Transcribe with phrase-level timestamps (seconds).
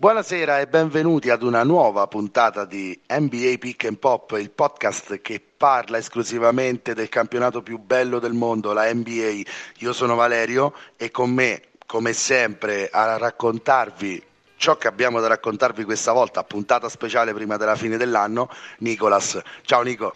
[0.00, 5.42] Buonasera e benvenuti ad una nuova puntata di NBA Pick and Pop, il podcast che
[5.56, 9.42] parla esclusivamente del campionato più bello del mondo, la NBA.
[9.78, 14.22] Io sono Valerio e con me, come sempre, a raccontarvi
[14.54, 19.40] ciò che abbiamo da raccontarvi questa volta, puntata speciale prima della fine dell'anno, Nicolas.
[19.62, 20.14] Ciao Nico.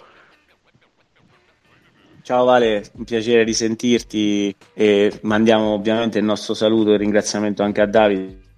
[2.23, 7.81] Ciao Vale, un piacere di sentirti e mandiamo ovviamente il nostro saluto e ringraziamento anche
[7.81, 8.51] a Davide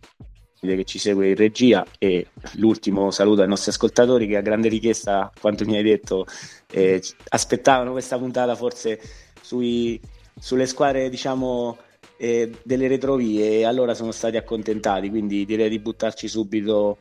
[0.64, 5.30] che ci segue in regia e l'ultimo saluto ai nostri ascoltatori che a grande richiesta,
[5.40, 6.27] quanto mi hai detto,
[6.70, 9.00] eh, aspettavano questa puntata forse
[9.40, 10.01] sui,
[10.38, 11.76] sulle squadre diciamo
[12.16, 16.98] eh, delle retrovie e allora sono stati accontentati, quindi direi di buttarci subito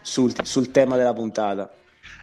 [0.00, 1.70] sul, sul tema della puntata.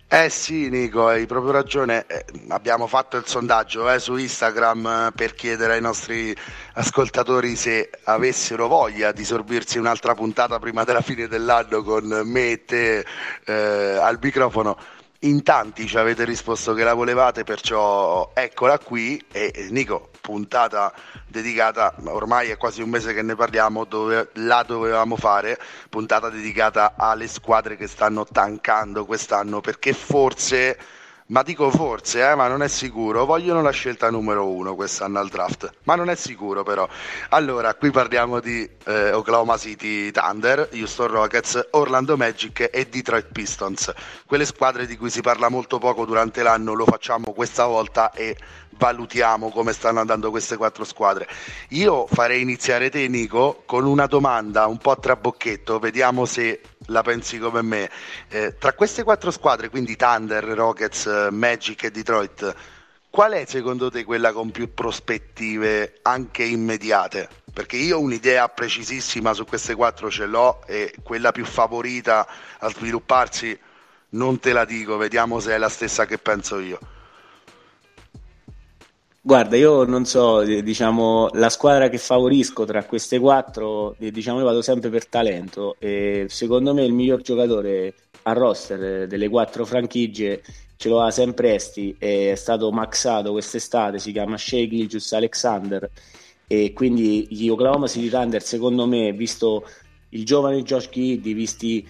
[0.08, 2.06] Eh sì, Nico, hai proprio ragione.
[2.06, 6.34] Eh, abbiamo fatto il sondaggio eh, su Instagram eh, per chiedere ai nostri
[6.73, 12.66] ascoltatori se avessero voglia di sorbirsi un'altra puntata prima della fine dell'anno con me e
[12.66, 13.06] te
[13.45, 14.78] eh, al microfono.
[15.26, 19.20] In tanti ci avete risposto che la volevate, perciò eccola qui.
[19.31, 20.94] E Nico, puntata
[21.28, 25.59] dedicata, ormai è quasi un mese che ne parliamo, dove la dovevamo fare,
[25.90, 30.78] puntata dedicata alle squadre che stanno tankando quest'anno, perché forse
[31.28, 35.30] ma dico forse, eh, ma non è sicuro, vogliono la scelta numero uno quest'anno al
[35.30, 36.88] draft, ma non è sicuro però.
[37.30, 43.92] Allora, qui parliamo di eh, Oklahoma City Thunder, Houston Rockets, Orlando Magic e Detroit Pistons,
[44.28, 48.38] quelle squadre di cui si parla molto poco durante l'anno, lo facciamo questa volta e
[48.78, 51.28] valutiamo come stanno andando queste quattro squadre.
[51.70, 57.01] Io farei iniziare te, Nico, con una domanda un po' a trabocchetto, vediamo se la
[57.01, 57.90] pensi come me.
[58.29, 62.56] Eh, tra queste quattro squadre, quindi Thunder, Rockets, Magic e Detroit,
[63.09, 67.29] qual è secondo te quella con più prospettive anche immediate?
[67.53, 72.28] Perché io un'idea precisissima su queste quattro ce l'ho e quella più favorita
[72.59, 73.57] a svilupparsi
[74.09, 76.79] non te la dico, vediamo se è la stessa che penso io.
[79.28, 84.62] Guarda, io non so, diciamo, la squadra che favorisco tra queste quattro, diciamo, io vado
[84.62, 90.44] sempre per talento e secondo me il miglior giocatore a roster delle quattro franchigie
[90.75, 95.90] ce lo ha sempre Esti, è stato maxato quest'estate, si chiama Shea Gilgius Alexander
[96.46, 99.68] e quindi gli Oklahoma City Thunder secondo me, visto
[100.09, 101.84] il giovane Josh Giddy, visti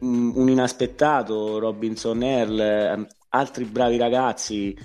[0.00, 4.76] un inaspettato Robinson Earl, altri bravi ragazzi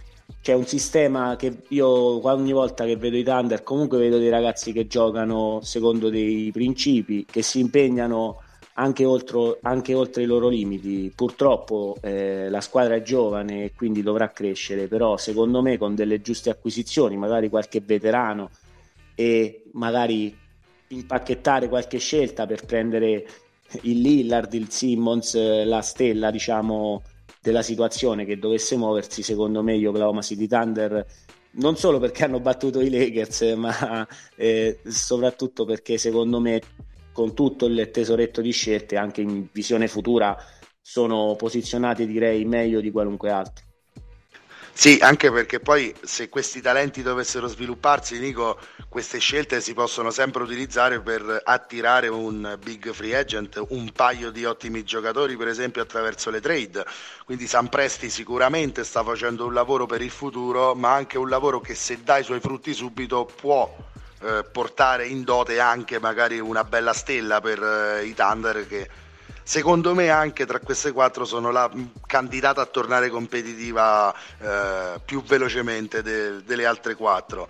[0.44, 1.88] c'è un sistema che io
[2.28, 7.26] ogni volta che vedo i Thunder comunque vedo dei ragazzi che giocano secondo dei principi,
[7.26, 8.42] che si impegnano
[8.74, 11.10] anche oltre, anche oltre i loro limiti.
[11.16, 16.20] Purtroppo eh, la squadra è giovane e quindi dovrà crescere, però secondo me con delle
[16.20, 18.50] giuste acquisizioni, magari qualche veterano
[19.16, 20.38] e magari
[20.90, 23.26] impacchettare qualche scelta per prendere
[23.84, 27.02] il Lillard, il Simmons, la stella diciamo
[27.44, 31.06] della situazione che dovesse muoversi, secondo me gli Oklahoma City Thunder
[31.56, 36.62] non solo perché hanno battuto i Lakers, ma eh, soprattutto perché secondo me
[37.12, 40.36] con tutto il tesoretto di scelte, anche in visione futura,
[40.82, 43.63] sono posizionati direi meglio di qualunque altro.
[44.76, 50.42] Sì, anche perché poi se questi talenti dovessero svilupparsi, Nico, queste scelte si possono sempre
[50.44, 56.32] utilizzare per attirare un big free agent, un paio di ottimi giocatori, per esempio attraverso
[56.32, 56.84] le trade.
[57.24, 61.62] Quindi San Presti sicuramente sta facendo un lavoro per il futuro, ma anche un lavoro
[61.62, 63.72] che se dà i suoi frutti subito può
[64.22, 68.90] eh, portare in dote anche magari una bella stella per eh, i Thunder che
[69.44, 71.70] secondo me anche tra queste quattro sono la
[72.06, 77.48] candidata a tornare competitiva eh, più velocemente de- delle altre quattro.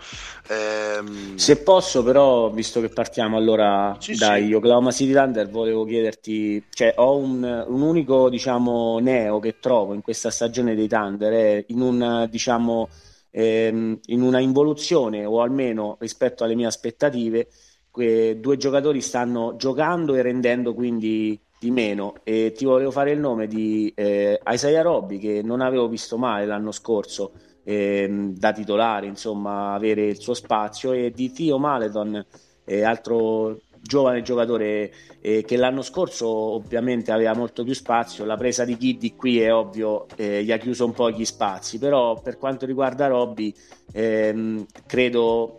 [0.48, 1.36] Ehm...
[1.36, 4.54] Se posso però, visto che partiamo allora sì, dai sì.
[4.54, 10.02] Oklahoma City Thunder, volevo chiederti, cioè ho un, un, unico diciamo neo che trovo in
[10.02, 12.90] questa stagione dei Thunder, è in un diciamo
[13.32, 17.48] ehm, in una involuzione o almeno rispetto alle mie aspettative,
[17.94, 22.16] due giocatori stanno giocando e rendendo quindi di meno.
[22.24, 26.46] E ti volevo fare il nome di eh, Isaiah Robby che non avevo visto mai
[26.46, 27.32] l'anno scorso
[27.64, 30.92] eh, da titolare, insomma, avere il suo spazio.
[30.92, 32.26] E di Tio Maleton,
[32.66, 38.64] eh, altro giovane giocatore eh, che l'anno scorso ovviamente aveva molto più spazio, la presa
[38.64, 42.38] di Giddy qui è ovvio eh, gli ha chiuso un po' gli spazi, però per
[42.38, 43.54] quanto riguarda Robby
[43.92, 45.58] ehm, credo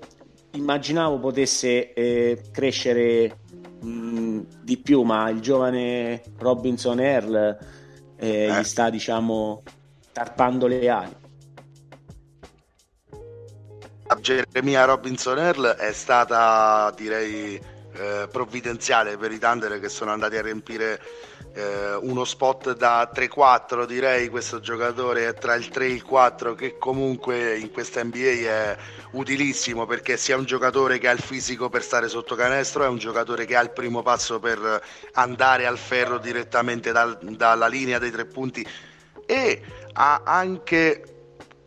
[0.53, 3.41] immaginavo potesse eh, crescere
[4.61, 7.59] di più, ma il giovane Robinson Earl
[8.17, 8.65] eh, gli eh.
[8.65, 9.63] sta, diciamo,
[10.13, 11.17] tarpando le ali.
[14.21, 17.61] Geremia Robinson Earl è stata, direi,
[17.95, 21.01] eh, provvidenziale per i Thunder che sono andati a riempire
[21.55, 26.55] eh, uno spot da 3-4 direi questo giocatore è tra il 3 e il 4
[26.55, 28.77] che comunque in questa NBA è
[29.13, 32.99] utilissimo perché sia un giocatore che ha il fisico per stare sotto canestro è un
[32.99, 38.11] giocatore che ha il primo passo per andare al ferro direttamente dal, dalla linea dei
[38.11, 38.67] tre punti
[39.25, 39.63] e
[39.93, 41.14] ha anche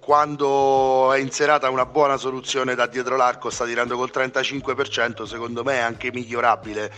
[0.07, 5.74] quando è inserata una buona soluzione da dietro l'arco sta tirando col 35% secondo me
[5.74, 6.89] è anche migliorabile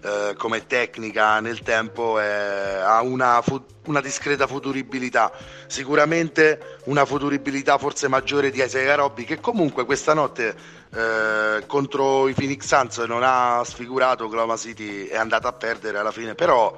[0.00, 3.44] eh, come tecnica nel tempo è, ha una,
[3.84, 5.30] una, discreta futuribilità.
[5.66, 10.56] Sicuramente una futuribilità forse maggiore di Isaiah Robby che comunque questa notte
[10.90, 16.12] eh, contro i Phoenix Suns non ha sfigurato Oklahoma City è andata a perdere alla
[16.12, 16.74] fine però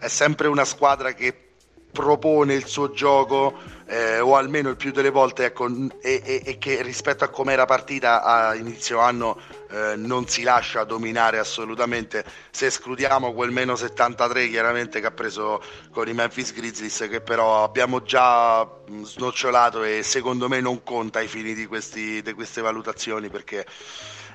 [0.00, 1.47] è sempre una squadra che
[1.90, 6.58] propone il suo gioco eh, o almeno il più delle volte ecco, e, e, e,
[6.58, 9.40] che rispetto a come era partita a inizio anno
[9.70, 12.24] eh, non si lascia dominare assolutamente.
[12.50, 17.64] Se escludiamo quel meno 73 chiaramente che ha preso con i Memphis Grizzlies che però
[17.64, 18.68] abbiamo già
[19.02, 23.64] snocciolato e secondo me non conta ai fini di, questi, di queste valutazioni perché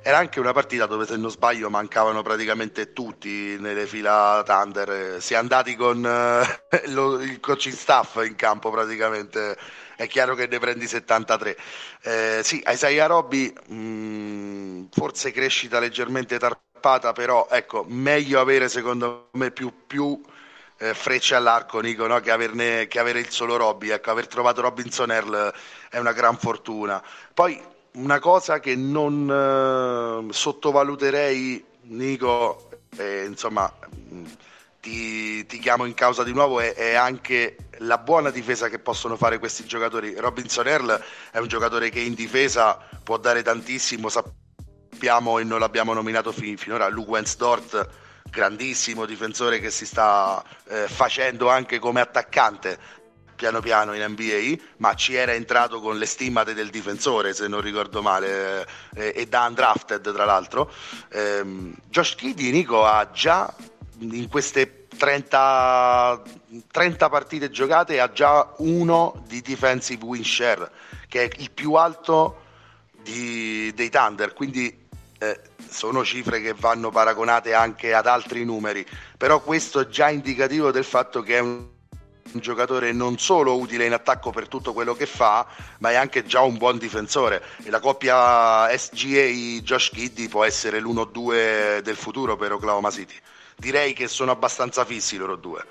[0.04, 5.34] era anche una partita dove se non sbaglio mancavano praticamente tutti nelle fila Thunder, si
[5.34, 9.58] è andati con eh, lo, il coaching staff in campo praticamente,
[9.96, 11.58] è chiaro che ne prendi 73.
[12.02, 19.52] Eh, sì, Isaiah Robby mm, forse crescita leggermente tarpata, però ecco, meglio avere secondo me
[19.52, 20.22] più, più
[20.80, 22.20] eh, frecce all'arco, Nico, no?
[22.20, 23.90] che, averne, che, avere il solo Robby.
[23.90, 25.54] Ecco, aver trovato Robinson Earl
[25.90, 27.02] è una gran fortuna.
[27.34, 29.30] Poi una cosa che non
[30.30, 33.72] eh, sottovaluterei, Nico, eh, insomma,
[34.80, 39.16] ti, ti, chiamo in causa di nuovo, è, è, anche la buona difesa che possono
[39.16, 40.16] fare questi giocatori.
[40.16, 45.94] Robinson Earl è un giocatore che in difesa può dare tantissimo, sappiamo e non l'abbiamo
[45.94, 47.90] nominato fin, finora, Luke Wensdort,
[48.30, 53.02] grandissimo difensore che si sta eh, facendo anche come attaccante
[53.36, 57.62] piano piano in NBA, ma ci era entrato con le stimmate del difensore, se non
[57.62, 60.72] ricordo male, eh, e da undrafted tra l'altro.
[61.10, 61.44] Eh,
[61.90, 63.54] Josh Kiddy, Nico, ha già
[64.00, 66.22] in queste 30,
[66.72, 70.70] 30 partite giocate, ha già uno di defensive win share,
[71.08, 72.42] che è il più alto
[73.02, 74.82] di, dei Thunder, quindi
[75.20, 75.40] eh,
[75.70, 78.86] sono cifre che vanno paragonate anche ad altri numeri,
[79.18, 81.73] però questo è già indicativo del fatto che è un
[82.34, 85.46] un giocatore non solo utile in attacco per tutto quello che fa,
[85.80, 87.42] ma è anche già un buon difensore.
[87.64, 93.16] E la coppia SGA Josh Giddy può essere l'1-2 del futuro per Oklahoma City.
[93.56, 95.64] Direi che sono abbastanza fissi loro due.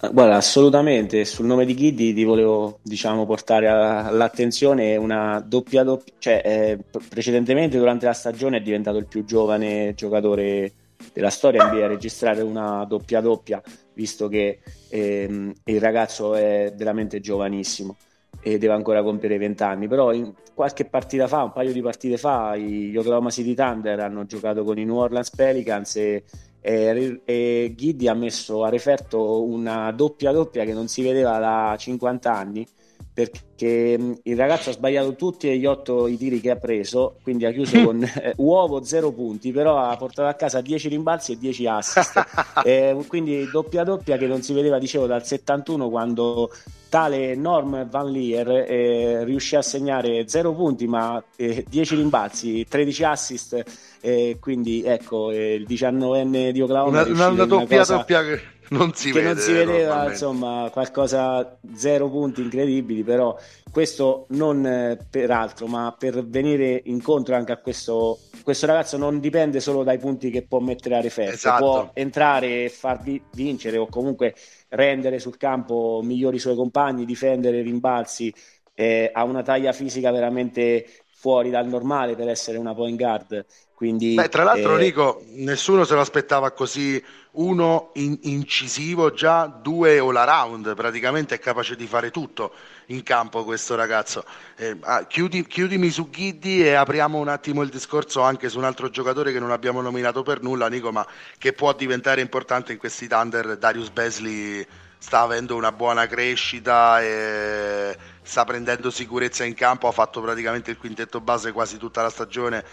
[0.00, 6.14] Eh, guarda, assolutamente, sul nome di Giddy ti volevo diciamo, portare all'attenzione una doppia doppia,
[6.18, 6.78] cioè eh,
[7.08, 10.72] precedentemente durante la stagione è diventato il più giovane giocatore
[11.12, 13.62] della storia NBA a registrare una doppia doppia,
[13.94, 17.96] visto che ehm, il ragazzo è veramente giovanissimo
[18.40, 22.18] e deve ancora compiere 20 anni, però in qualche partita fa, un paio di partite
[22.18, 26.24] fa, gli Oklahoma City Thunder hanno giocato con i New Orleans Pelicans e,
[26.60, 31.74] e, e Giddy ha messo a referto una doppia doppia che non si vedeva da
[31.78, 32.66] 50 anni
[33.14, 37.16] perché mm, il ragazzo ha sbagliato tutti e gli otto i tiri che ha preso,
[37.22, 41.32] quindi ha chiuso con eh, uovo zero punti, però ha portato a casa 10 rimbalzi
[41.32, 42.24] e 10 assist.
[42.66, 46.50] eh, quindi doppia doppia che non si vedeva, dicevo, dal 71 quando
[46.88, 53.04] tale Norm Van Leer eh, riuscì a segnare 0 punti ma eh, 10 rimbalzi, 13
[53.04, 53.62] assist,
[54.00, 57.96] eh, quindi ecco eh, il 19enne di Oklahoma una, una, una doppia cosa...
[57.96, 58.40] doppia che
[58.70, 63.36] non si che vede, non si vedeva insomma qualcosa zero punti incredibili però
[63.70, 69.20] questo non eh, per altro ma per venire incontro anche a questo questo ragazzo non
[69.20, 71.64] dipende solo dai punti che può mettere a referto esatto.
[71.64, 73.00] può entrare e far
[73.32, 74.34] vincere o comunque
[74.68, 78.32] rendere sul campo migliori i suoi compagni difendere rimbalzi
[78.74, 84.14] eh, ha una taglia fisica veramente fuori dal normale per essere una point guard quindi,
[84.14, 84.80] Beh, tra l'altro, eh...
[84.80, 87.02] Nico, nessuno se lo aspettava così.
[87.36, 92.52] Uno in- incisivo già, due all around, praticamente è capace di fare tutto
[92.86, 94.24] in campo questo ragazzo.
[94.56, 98.64] Eh, ah, chiudi, chiudimi su Ghiddi e apriamo un attimo il discorso anche su un
[98.64, 101.04] altro giocatore che non abbiamo nominato per nulla, Nico, ma
[101.36, 103.58] che può diventare importante in questi Thunder.
[103.58, 104.64] Darius Besley
[104.98, 110.78] sta avendo una buona crescita e sta prendendo sicurezza in campo, ha fatto praticamente il
[110.78, 112.64] quintetto base quasi tutta la stagione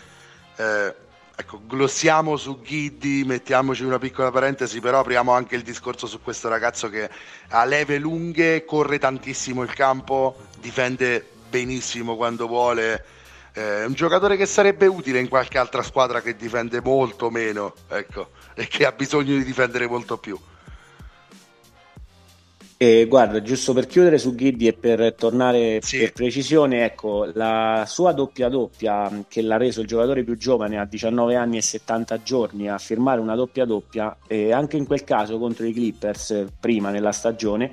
[0.55, 0.95] eh,
[1.41, 6.49] ecco, glossiamo su Ghiddi, mettiamoci una piccola parentesi, però apriamo anche il discorso su questo
[6.49, 7.09] ragazzo che
[7.49, 13.05] ha leve lunghe, corre tantissimo il campo, difende benissimo quando vuole.
[13.53, 18.29] eh, un giocatore che sarebbe utile in qualche altra squadra che difende molto meno, ecco,
[18.53, 20.39] e che ha bisogno di difendere molto più.
[22.81, 25.99] E guarda, giusto per chiudere su Giddy e per tornare sì.
[25.99, 30.85] per precisione, ecco, la sua doppia doppia che l'ha reso il giocatore più giovane a
[30.85, 35.37] 19 anni e 70 giorni a firmare una doppia doppia, e anche in quel caso
[35.37, 37.71] contro i Clippers prima nella stagione,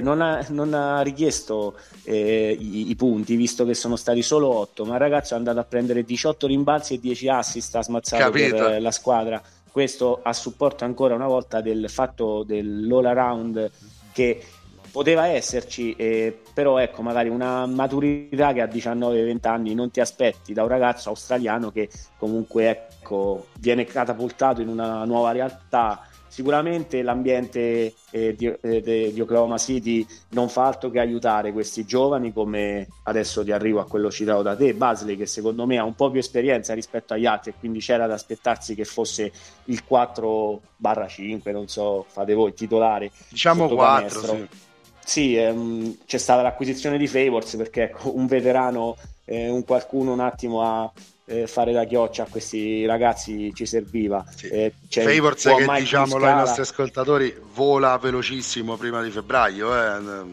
[0.00, 4.86] non, ha, non, ha, richiesto eh, i, i, punti, visto che sono stati solo 8,
[4.86, 8.56] ma il ragazzo è andato a prendere 18 rimbalzi e 10 assist, ha smazzato Capito.
[8.56, 9.42] per la squadra.
[9.70, 13.70] Questo a supporto ancora una volta del fatto dell'all around
[14.18, 14.42] che
[14.90, 20.52] poteva esserci, eh, però ecco, magari una maturità che a 19-20 anni non ti aspetti
[20.52, 26.07] da un ragazzo australiano che comunque ecco, viene catapultato in una nuova realtà
[26.38, 32.32] Sicuramente l'ambiente eh, di, eh, di, Oklahoma City non fa altro che aiutare questi giovani,
[32.32, 35.96] come adesso ti arrivo a quello citato da te, Basley, che secondo me ha un
[35.96, 39.32] po' più esperienza rispetto agli altri e quindi c'era da aspettarsi che fosse
[39.64, 43.10] il 4-5, non so, fate voi, titolare.
[43.30, 44.48] Diciamo 4, sì.
[45.04, 50.20] Sì, ehm, c'è stata l'acquisizione di Favors perché ecco, un veterano, eh, un qualcuno un
[50.20, 50.88] attimo a
[51.28, 54.24] eh, fare da chioccia a questi ragazzi ci serviva.
[54.34, 54.48] Sì.
[54.48, 60.24] Eh, Favors che diciamolo ai nostri ascoltatori vola velocissimo prima di febbraio, eh.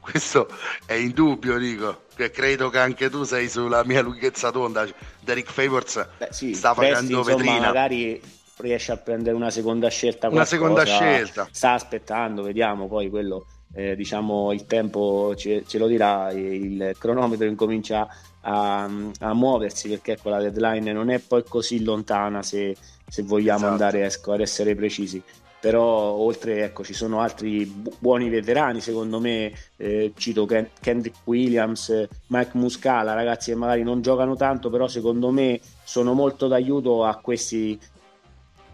[0.00, 0.48] questo
[0.86, 2.02] è indubbio, dico.
[2.14, 4.88] Credo che anche tu sei sulla mia lunghezza d'onda.
[5.20, 7.66] Derek Favors Beh, sì, sta facendo Presti, vetrina.
[7.66, 8.20] magari
[8.56, 10.28] riesce a prendere una seconda scelta.
[10.28, 11.46] Una seconda scelta.
[11.50, 13.46] Sta aspettando, vediamo poi quello.
[13.74, 18.08] Eh, diciamo il tempo ce, ce, lo dirà, il cronometro incomincia
[18.48, 18.88] a,
[19.20, 22.76] a, muoversi perché ecco, la deadline non è poi così lontana se,
[23.06, 23.72] se vogliamo esatto.
[23.72, 25.22] andare ecco, ad essere precisi
[25.60, 31.18] però oltre ecco ci sono altri bu- buoni veterani secondo me eh, cito Ken- Kendrick
[31.24, 37.04] Williams Mike Muscala ragazzi che magari non giocano tanto però secondo me sono molto d'aiuto
[37.04, 37.78] a questi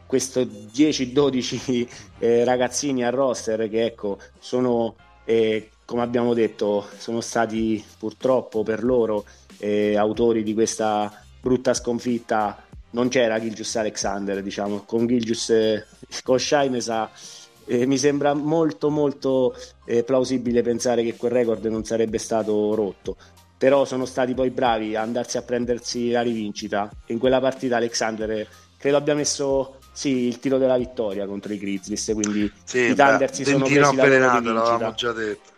[0.06, 1.88] questo 10-12
[2.18, 8.82] eh, ragazzini a roster che ecco sono eh, come abbiamo detto sono stati purtroppo per
[8.82, 9.24] loro
[9.58, 15.86] eh, autori di questa brutta sconfitta non c'era Gilgius Alexander, diciamo, con Gilgius eh,
[16.22, 17.10] con Shaimesa
[17.66, 23.16] eh, mi sembra molto molto eh, plausibile pensare che quel record non sarebbe stato rotto.
[23.56, 26.90] Però sono stati poi bravi a andarsi a prendersi la rivincita.
[27.06, 31.58] In quella partita Alexander eh, credo abbia messo sì, il tiro della vittoria contro i
[31.58, 35.52] Grizzlies, quindi sì, i Thunder si sono presi avvelenato, l'avevamo già detto.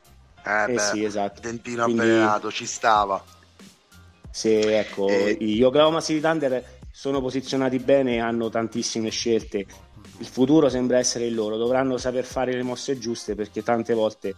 [0.47, 1.41] Eh, eh beh, sì, esatto.
[1.41, 2.03] Dentino quindi...
[2.03, 3.23] avvelenato, ci stava
[4.37, 5.35] se ecco, eh.
[5.41, 9.65] gli Oklahoma City Thunder sono posizionati bene e hanno tantissime scelte.
[10.19, 14.35] Il futuro sembra essere il loro, dovranno saper fare le mosse giuste perché tante volte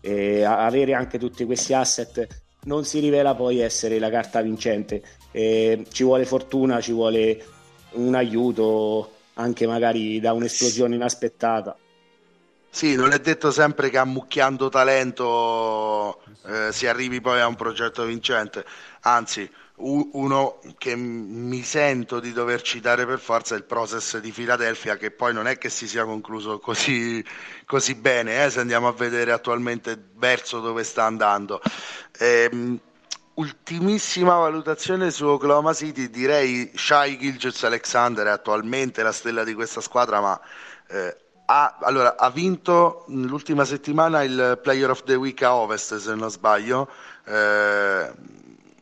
[0.00, 2.26] eh, avere anche tutti questi asset
[2.62, 5.02] non si rivela poi essere la carta vincente.
[5.32, 7.44] Eh, ci vuole fortuna, ci vuole
[7.92, 11.76] un aiuto anche magari da un'esplosione inaspettata.
[12.74, 18.02] Sì, non è detto sempre che ammucchiando talento eh, si arrivi poi a un progetto
[18.04, 18.64] vincente.
[19.02, 24.96] Anzi uno che mi sento di dover citare per forza è il process di Filadelfia
[24.96, 27.22] che poi non è che si sia concluso così,
[27.66, 31.60] così bene eh, se andiamo a vedere attualmente verso dove sta andando.
[32.20, 32.80] Ehm,
[33.34, 39.82] ultimissima valutazione su Oklahoma City direi Shai Gilgis Alexander è attualmente la stella di questa
[39.82, 40.40] squadra ma
[40.88, 41.16] eh,
[41.52, 46.30] ha, allora, ha vinto l'ultima settimana il Player of the Week a Ovest se non
[46.30, 46.88] sbaglio.
[47.24, 48.10] Eh,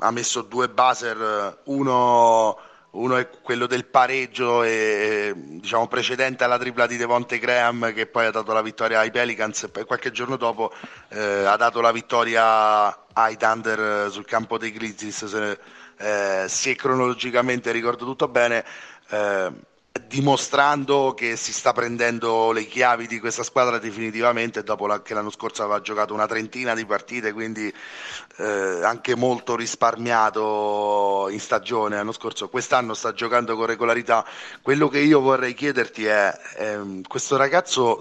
[0.02, 2.58] ha messo due buzzer, uno,
[2.90, 8.26] uno è quello del pareggio e, diciamo, precedente alla tripla di Devonte Graham che poi
[8.26, 10.72] ha dato la vittoria ai Pelicans e poi qualche giorno dopo
[11.08, 15.58] eh, ha dato la vittoria ai Thunder sul campo dei Grizzlies se,
[15.98, 18.64] eh, se cronologicamente ricordo tutto bene.
[19.08, 19.68] Eh,
[20.06, 25.30] dimostrando che si sta prendendo le chiavi di questa squadra definitivamente dopo la, che l'anno
[25.30, 27.72] scorso aveva giocato una trentina di partite quindi
[28.36, 31.96] eh, anche molto risparmiato in stagione.
[31.96, 34.24] L'anno scorso quest'anno sta giocando con regolarità.
[34.62, 38.00] Quello che io vorrei chiederti è ehm, questo ragazzo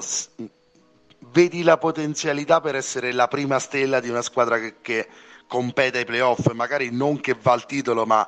[1.31, 5.07] vedi la potenzialità per essere la prima stella di una squadra che, che
[5.47, 6.51] compete ai playoff?
[6.51, 8.27] Magari non che va al titolo ma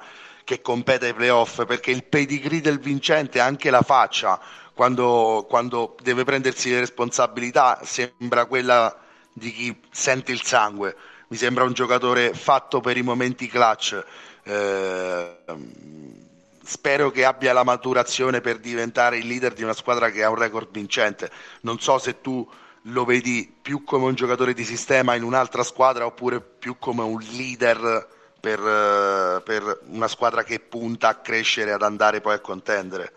[0.51, 4.37] che compete ai playoff, perché il pedigree del vincente, anche la faccia,
[4.73, 8.99] quando, quando deve prendersi le responsabilità, sembra quella
[9.31, 10.93] di chi sente il sangue.
[11.29, 14.03] Mi sembra un giocatore fatto per i momenti clutch.
[14.43, 15.37] Eh,
[16.65, 20.35] spero che abbia la maturazione per diventare il leader di una squadra che ha un
[20.35, 21.31] record vincente.
[21.61, 22.45] Non so se tu
[22.85, 27.21] lo vedi più come un giocatore di sistema in un'altra squadra oppure più come un
[27.21, 33.13] leader per, eh, per una squadra che punta a crescere, ad andare poi a contendere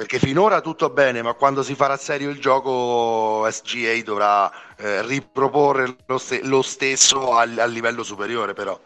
[0.00, 5.94] perché finora tutto bene, ma quando si farà serio il gioco SGA dovrà eh, riproporre
[6.06, 8.80] lo, st- lo stesso a-, a livello superiore però.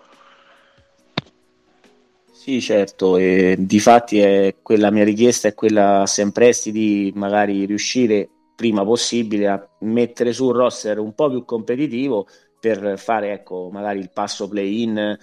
[2.32, 8.84] Sì, certo, e difatti è quella mia richiesta è quella sempre di magari riuscire prima
[8.84, 12.26] possibile a mettere su un roster un po' più competitivo
[12.64, 15.18] per fare ecco, magari il passo play-in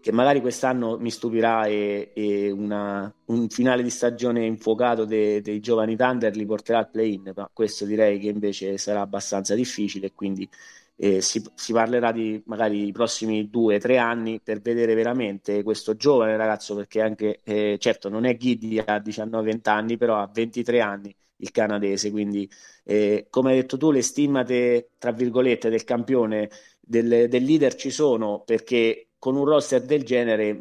[0.00, 5.60] che magari quest'anno mi stupirà e, e una, un finale di stagione infuocato dei, dei
[5.60, 10.48] giovani Thunder li porterà al play-in, ma questo direi che invece sarà abbastanza difficile quindi
[10.96, 15.62] eh, si, si, parlerà di magari i prossimi due o tre anni per vedere veramente
[15.62, 20.30] questo giovane ragazzo perché anche eh, certo non è Giddy a 19-20 anni però ha
[20.32, 22.48] 23 anni il canadese quindi
[22.84, 26.48] eh, come hai detto tu le stimmate tra virgolette del campione
[26.88, 30.58] del, del leader ci sono perché con un roster del genere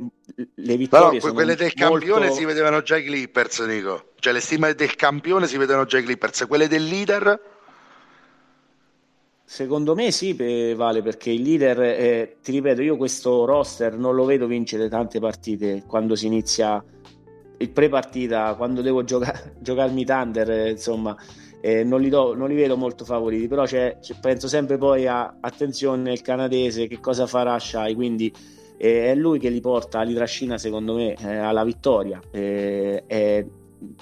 [0.55, 1.89] le vittorie no, quelle del molto...
[1.89, 5.99] campione si vedevano già i Clippers Nico cioè le stime del campione si vedevano già
[5.99, 6.47] i Clippers.
[6.47, 7.39] Quelle del leader?
[9.43, 10.33] Secondo me sì,
[10.73, 15.19] vale perché il leader, eh, ti ripeto, io questo roster non lo vedo vincere tante
[15.19, 16.83] partite quando si inizia
[17.57, 21.15] il pre-partita, quando devo gioca- giocarmi Thunder, eh, insomma,
[21.65, 25.07] eh, non, li do, non, li vedo molto favoriti, però c'è, c'è, penso sempre poi
[25.07, 28.31] a attenzione il canadese, che cosa farà Shai, quindi
[28.77, 32.21] eh, è lui che li porta, li trascina secondo me eh, alla vittoria.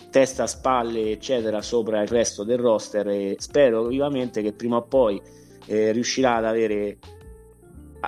[0.09, 5.21] Testa, spalle, eccetera, sopra il resto del roster e spero vivamente che prima o poi
[5.65, 6.97] eh, riuscirà ad avere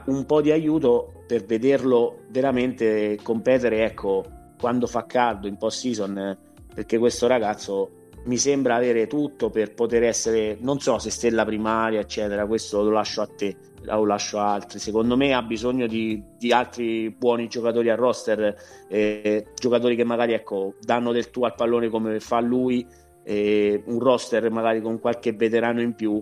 [0.07, 4.25] un po' di aiuto per vederlo veramente competere, ecco,
[4.59, 6.37] quando fa caldo in post season,
[6.73, 7.94] perché questo ragazzo
[8.25, 12.91] mi sembra avere tutto per poter essere, non so se stella primaria, eccetera, questo lo
[12.91, 13.55] lascio a te
[13.93, 14.79] lo lascio a altri.
[14.79, 18.55] Secondo me ha bisogno di, di altri buoni giocatori al roster,
[18.87, 22.85] eh, giocatori che magari ecco, danno del tuo al pallone come fa lui,
[23.23, 26.21] eh, un roster magari con qualche veterano in più,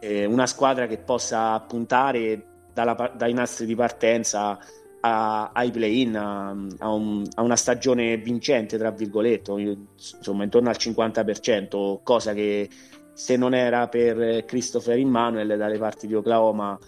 [0.00, 4.58] eh, una squadra che possa puntare dalla, dai nastri di partenza
[5.00, 10.76] a, ai play-in, a, a, un, a, una stagione vincente, tra virgolette, insomma intorno al
[10.78, 12.68] 50%, cosa che
[13.12, 16.78] se non era per Christopher Immanuel dalle parti di Oklahoma,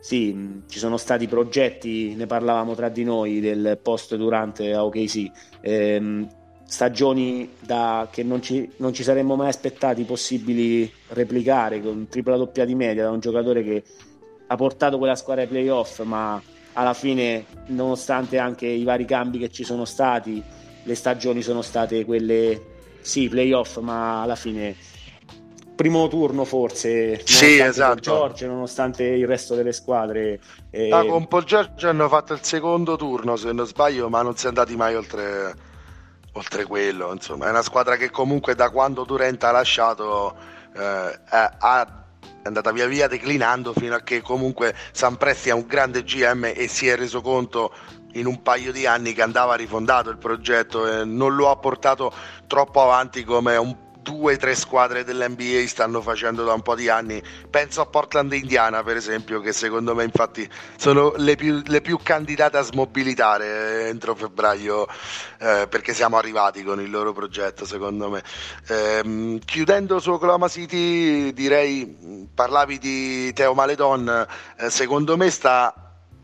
[0.00, 5.30] sì, ci sono stati progetti, ne parlavamo tra di noi del post durante a OKC,
[5.60, 6.28] ehm,
[6.64, 12.64] stagioni da, che non ci, non ci, saremmo mai aspettati possibili replicare con tripla doppia
[12.64, 13.82] di media da un giocatore che
[14.46, 16.40] ha portato quella squadra ai playoff, ma
[16.74, 20.42] alla fine, nonostante anche i vari cambi che ci sono stati,
[20.82, 22.60] le stagioni sono state quelle,
[23.00, 24.76] sì, playoff, ma alla fine
[25.80, 28.00] primo turno forse sì, esatto.
[28.00, 30.90] George nonostante il resto delle squadre eh...
[30.92, 34.44] ah, con Paul George hanno fatto il secondo turno se non sbaglio ma non si
[34.44, 35.54] è andati mai oltre,
[36.32, 40.36] oltre quello insomma è una squadra che comunque da quando Durant ha lasciato
[40.76, 41.99] eh, ha
[42.42, 46.52] è andata via via declinando fino a che comunque San Presti è un grande GM
[46.54, 47.72] e si è reso conto
[48.12, 52.12] in un paio di anni che andava rifondato il progetto e non lo ha portato
[52.46, 56.88] troppo avanti come un due o tre squadre dell'NBA stanno facendo da un po' di
[56.88, 57.22] anni.
[57.48, 61.80] Penso a Portland e Indiana, per esempio, che secondo me infatti sono le più, le
[61.80, 64.86] più candidate a smobilitare entro febbraio,
[65.38, 68.22] eh, perché siamo arrivati con il loro progetto, secondo me.
[68.68, 74.26] Eh, chiudendo su Oklahoma City, direi, parlavi di Teo Maledon,
[74.58, 75.74] eh, secondo me sta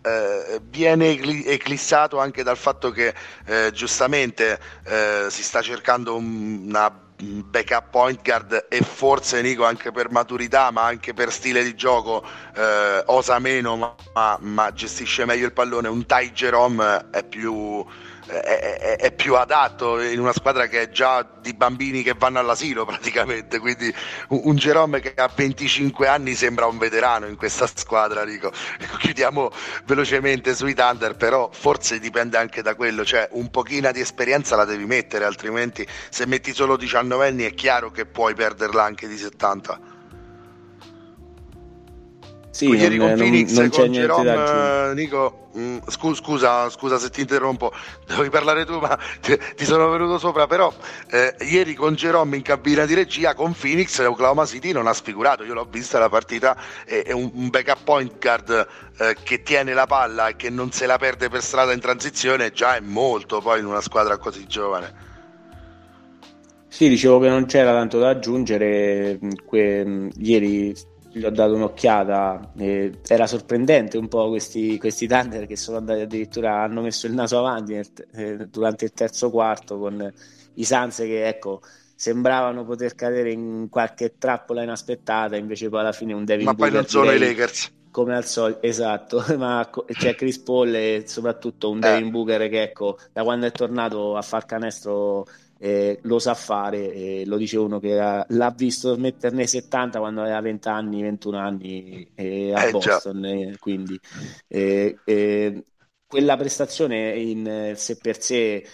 [0.06, 3.12] eh, viene eclissato anche dal fatto che
[3.44, 9.90] eh, giustamente eh, si sta cercando un, una backup point guard e forse Nico anche
[9.90, 12.24] per maturità ma anche per stile di gioco
[12.54, 15.88] eh, osa meno ma, ma, gestisce meglio il pallone.
[15.88, 17.84] Un Ty Jerome è più
[18.26, 22.84] è, è, più adatto in una squadra che è già di bambini che vanno all'asilo
[22.86, 23.58] praticamente.
[23.58, 23.92] Quindi
[24.28, 28.52] un, un Jerome che ha 25 anni sembra un veterano in questa squadra dico.
[28.98, 29.50] chiudiamo
[29.84, 33.04] velocemente sui Thunder però forse dipende anche da quello.
[33.04, 37.54] Cioè un pochino di esperienza la devi mettere altrimenti se metti solo 19 anni è
[37.54, 39.94] chiaro che puoi perderla anche di 70
[42.56, 47.20] sì, ieri con Phoenix non, non con Jerome Nico mm, scusa, scusa, scusa, se ti
[47.20, 47.70] interrompo
[48.06, 50.72] devi parlare tu ma ti, ti sono venuto sopra però
[51.10, 55.44] eh, ieri con Jerome in cabina di regia con Phoenix Oklahoma City non ha sfigurato
[55.44, 58.66] io l'ho vista la partita è, è un, un, backup point guard
[59.00, 62.52] eh, che tiene la palla e che non se la perde per strada in transizione
[62.52, 65.04] già è molto poi in una squadra così giovane
[66.68, 69.18] sì, dicevo che non c'era tanto da aggiungere.
[69.46, 70.74] Que- ieri
[71.16, 72.52] gli ho dato un'occhiata.
[73.06, 77.38] Era sorprendente un po' questi, questi Thunder che sono andati addirittura, hanno messo il naso
[77.38, 80.12] avanti nel, eh, durante il terzo quarto con
[80.54, 81.62] i Sans che ecco
[81.94, 86.70] sembravano poter cadere in qualche trappola inaspettata, invece poi alla fine un Devin Ma poi
[86.70, 87.72] non sono i Lakers.
[87.90, 92.10] Come al solito, esatto, ma c'è Chris Paul e soprattutto un Devin eh.
[92.10, 95.26] Booker che ecco, da quando è tornato a far canestro
[95.58, 100.20] eh, lo sa fare, eh, lo dice uno che ha, l'ha visto metterne 70 quando
[100.20, 103.98] aveva 20 anni, 21 anni eh, a Boston, eh, quindi
[104.48, 105.64] eh, eh,
[106.06, 108.64] quella prestazione in sé per sé,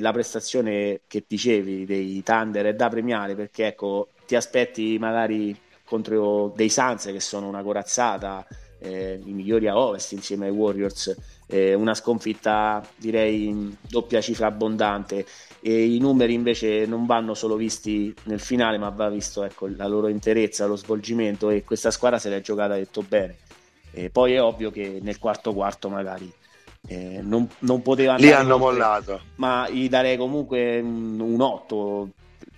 [0.00, 6.52] la prestazione che dicevi dei Thunder è da premiare perché ecco, ti aspetti magari contro
[6.56, 8.44] dei Suns che sono una corazzata,
[8.80, 11.14] i migliori a ovest insieme ai Warriors,
[11.46, 15.24] una sconfitta direi in doppia cifra abbondante
[15.62, 19.86] e i numeri invece non vanno solo visti nel finale ma va visto ecco, la
[19.86, 23.36] loro interezza, lo svolgimento e questa squadra se l'è giocata detto bene.
[23.92, 26.32] E poi è ovvio che nel quarto quarto magari
[26.86, 29.20] eh, non, non poteva andare lì hanno oltre, mollato.
[29.36, 32.08] Ma gli darei comunque un, un 8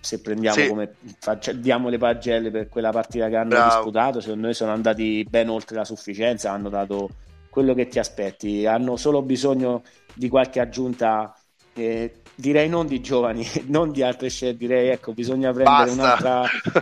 [0.00, 0.68] se prendiamo sì.
[0.68, 3.74] come faccia, diamo le pagelle per quella partita che hanno Bravo.
[3.74, 4.20] disputato.
[4.20, 7.10] Secondo me sono andati ben oltre la sufficienza hanno dato
[7.48, 8.66] quello che ti aspetti.
[8.66, 9.82] Hanno solo bisogno
[10.14, 11.34] di qualche aggiunta
[11.74, 15.90] eh, direi non di giovani, non di altre scelte, direi ecco, bisogna prendere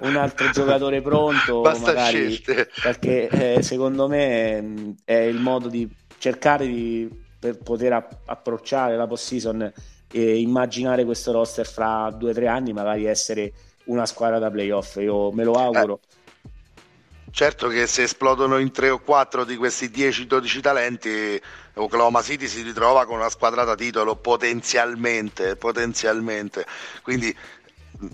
[0.03, 2.71] un altro giocatore pronto, Basta magari, scelte.
[2.83, 7.09] perché eh, secondo me mm, è il modo di cercare di
[7.39, 9.73] per poter app- approcciare la post-season
[10.13, 13.53] e immaginare questo roster fra due o tre anni, magari essere
[13.85, 14.97] una squadra da playoff.
[14.97, 16.01] Io me lo auguro.
[16.03, 16.20] Eh
[17.33, 21.41] Certo che se esplodono in 3 o 4 di questi 10-12 talenti,
[21.75, 26.67] Oklahoma City si ritrova con una squadra da titolo potenzialmente, potenzialmente.
[27.03, 27.35] Quindi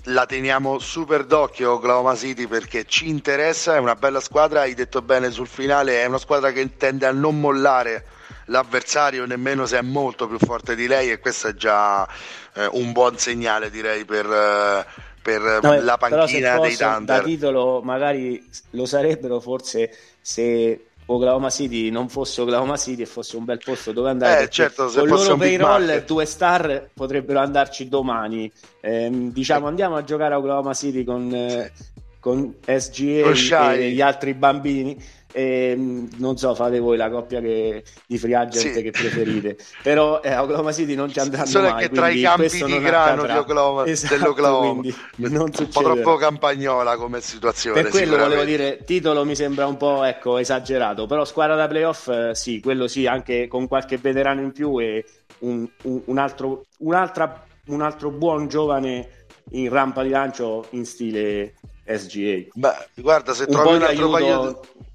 [0.05, 5.01] la teniamo super d'occhio Oklahoma City perché ci interessa, è una bella squadra, hai detto
[5.01, 8.05] bene sul finale, è una squadra che tende a non mollare
[8.47, 12.07] l'avversario nemmeno se è molto più forte di lei e questo è già
[12.55, 14.27] eh, un buon segnale direi per...
[14.27, 17.19] Eh, per no, la panchina dei Thunder.
[17.19, 23.37] Da titolo magari lo sarebbero forse se Oklahoma City non fosse Oklahoma City e fosse
[23.37, 24.45] un bel posto dove andare.
[24.45, 28.51] Eh, certo, con loro payroll due star potrebbero andarci domani.
[28.81, 31.73] Eh, diciamo andiamo a giocare a Oklahoma City con, eh,
[32.21, 34.97] con SGA e gli altri bambini
[35.37, 38.83] e, ehm, non so, fate voi la coppia che, di free agent sì.
[38.83, 39.59] che preferite.
[39.83, 41.83] Però eh, Oklahoma City non ci andranno Solo mai.
[41.83, 44.81] che tra i campi di grano di Oklahoma, esatto, dell'Oklahoma
[45.17, 47.83] non un po' troppo campagnola come situazione.
[47.83, 52.09] Per quello volevo dire, titolo mi sembra un po' ecco, esagerato, però squadra da playoff
[52.09, 55.05] eh, sì, quello sì, anche con qualche veterano in più e
[55.41, 62.47] un, un, un, altro, un altro buon giovane in rampa di lancio in stile SGA.
[62.55, 64.86] Beh, guarda, se un trovi un altro paio di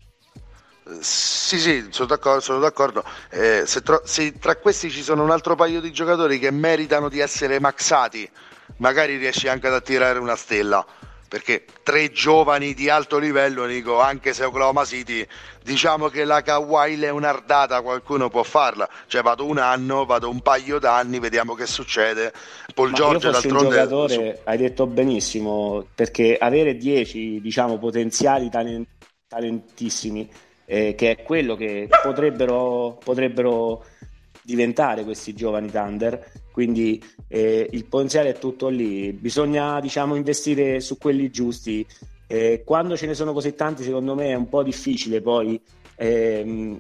[1.00, 2.40] sì, sì, sono d'accordo.
[2.40, 3.04] Sono d'accordo.
[3.30, 7.10] Eh, se, tro- se, tra questi ci sono un altro paio di giocatori che meritano
[7.10, 8.30] di essere maxati,
[8.78, 10.86] magari riesci anche ad attirare una stella.
[11.28, 15.26] Perché tre giovani di alto livello, dico, anche se Oklahoma City,
[15.64, 18.90] diciamo che la Kawhi Leonardata qualcuno può farla.
[19.08, 22.34] Cioè vado un anno, vado un paio d'anni, vediamo che succede.
[22.74, 23.64] Paul George d'altronde...
[23.64, 28.90] Un giocatore, hai detto benissimo, perché avere 10 diciamo, potenziali talent-
[29.30, 30.30] talentissimi
[30.72, 33.84] eh, che è quello che potrebbero, potrebbero
[34.42, 36.32] diventare questi giovani Thunder.
[36.50, 41.86] Quindi eh, il potenziale è tutto lì, bisogna diciamo, investire su quelli giusti.
[42.26, 45.62] Eh, quando ce ne sono così tanti, secondo me è un po' difficile poi.
[45.98, 46.78] Ehm,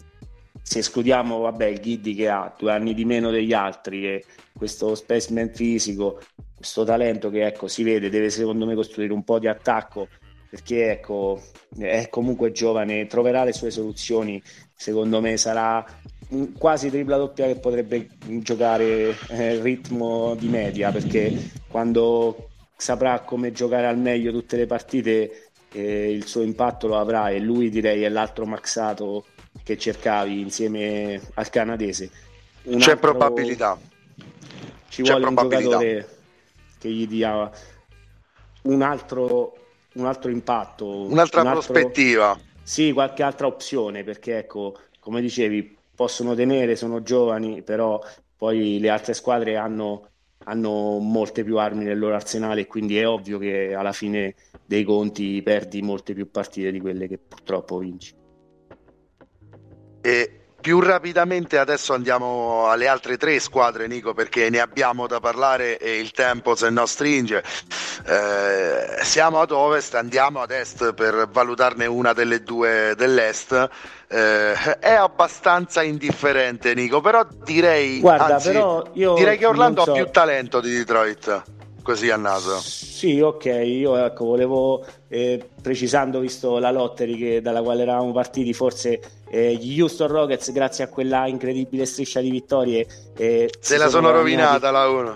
[0.61, 4.23] se escludiamo vabbè, il Giddy che ha due anni di meno degli altri e
[4.57, 6.21] questo specimen fisico,
[6.55, 10.07] questo talento che ecco, si vede, deve secondo me costruire un po' di attacco
[10.51, 11.41] perché ecco,
[11.77, 14.43] è comunque giovane, troverà le sue soluzioni,
[14.75, 15.85] secondo me sarà
[16.57, 23.87] quasi tripla doppia che potrebbe giocare eh, ritmo di media, perché quando saprà come giocare
[23.87, 28.09] al meglio tutte le partite eh, il suo impatto lo avrà e lui direi è
[28.09, 29.27] l'altro maxato
[29.63, 32.11] che cercavi insieme al canadese.
[32.63, 33.11] Un C'è altro...
[33.11, 33.79] probabilità.
[34.89, 36.17] Ci C'è vuole un giocatore
[36.77, 37.49] che gli dia
[38.63, 39.55] un altro
[39.93, 42.37] un altro impatto, un'altra un altro, prospettiva.
[42.63, 48.01] Sì, qualche altra opzione, perché ecco, come dicevi, possono tenere, sono giovani, però
[48.37, 50.09] poi le altre squadre hanno,
[50.45, 54.83] hanno molte più armi nel loro arsenale e quindi è ovvio che alla fine dei
[54.83, 58.15] conti perdi molte più partite di quelle che purtroppo vinci.
[60.01, 65.77] E più rapidamente adesso andiamo alle altre tre squadre, Nico, perché ne abbiamo da parlare
[65.77, 67.43] e il tempo se no stringe.
[68.05, 73.69] Eh, siamo ad ovest, andiamo ad est per valutarne una delle due dell'est.
[74.07, 77.01] Eh, è abbastanza indifferente, Nico.
[77.01, 79.91] Però direi, Guarda, anzi, però direi che Orlando so.
[79.91, 81.43] ha più talento di Detroit
[81.81, 82.59] così a naso.
[82.59, 88.53] Sì, ok, io ecco, volevo eh, precisando, visto la lottery che, dalla quale eravamo partiti,
[88.53, 88.99] forse
[89.33, 94.07] eh, gli Houston Rockets, grazie a quella incredibile striscia di vittorie, eh, se la sono,
[94.07, 95.15] sono rovinata la 1.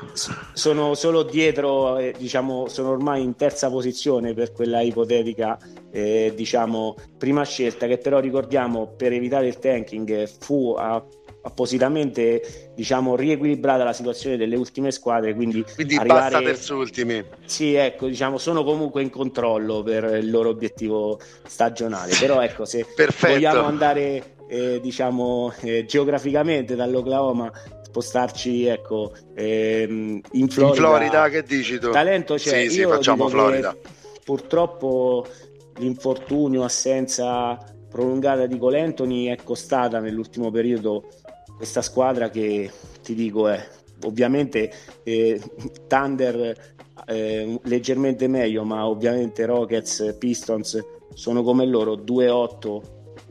[0.53, 5.59] Sono solo dietro, eh, diciamo, sono ormai in terza posizione per quella ipotetica,
[5.91, 11.03] eh, diciamo, prima scelta, che però ricordiamo per evitare il tanking fu a
[11.45, 16.31] appositamente diciamo riequilibrata la situazione delle ultime squadre quindi, quindi arrivare...
[16.31, 22.13] basta terzultimi sì ecco diciamo sono comunque in controllo per il loro obiettivo stagionale.
[22.19, 23.33] Però ecco se Perfetto.
[23.33, 27.51] vogliamo andare eh, diciamo eh, geograficamente dall'Oklahoma
[27.83, 31.91] spostarci ecco ehm, in Florida, in Florida che dici tu?
[31.91, 32.63] talento c'è.
[32.63, 33.75] Sì, sì, facciamo Florida.
[34.23, 35.25] purtroppo
[35.77, 37.57] l'infortunio assenza
[37.89, 41.07] prolungata di Colentoni è costata nell'ultimo periodo
[41.55, 43.67] questa squadra che ti dico è
[44.03, 44.71] ovviamente
[45.03, 45.41] eh,
[45.87, 46.75] Thunder
[47.07, 52.81] eh, leggermente meglio ma ovviamente Rockets, Pistons sono come loro 2-8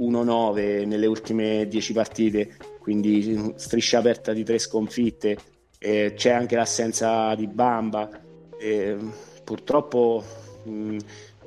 [0.01, 5.37] 1-9 nelle ultime 10 partite quindi striscia aperta di tre sconfitte
[5.79, 8.23] eh, c'è anche l'assenza di Bamba
[9.45, 10.25] purtroppo
[10.65, 10.97] mh,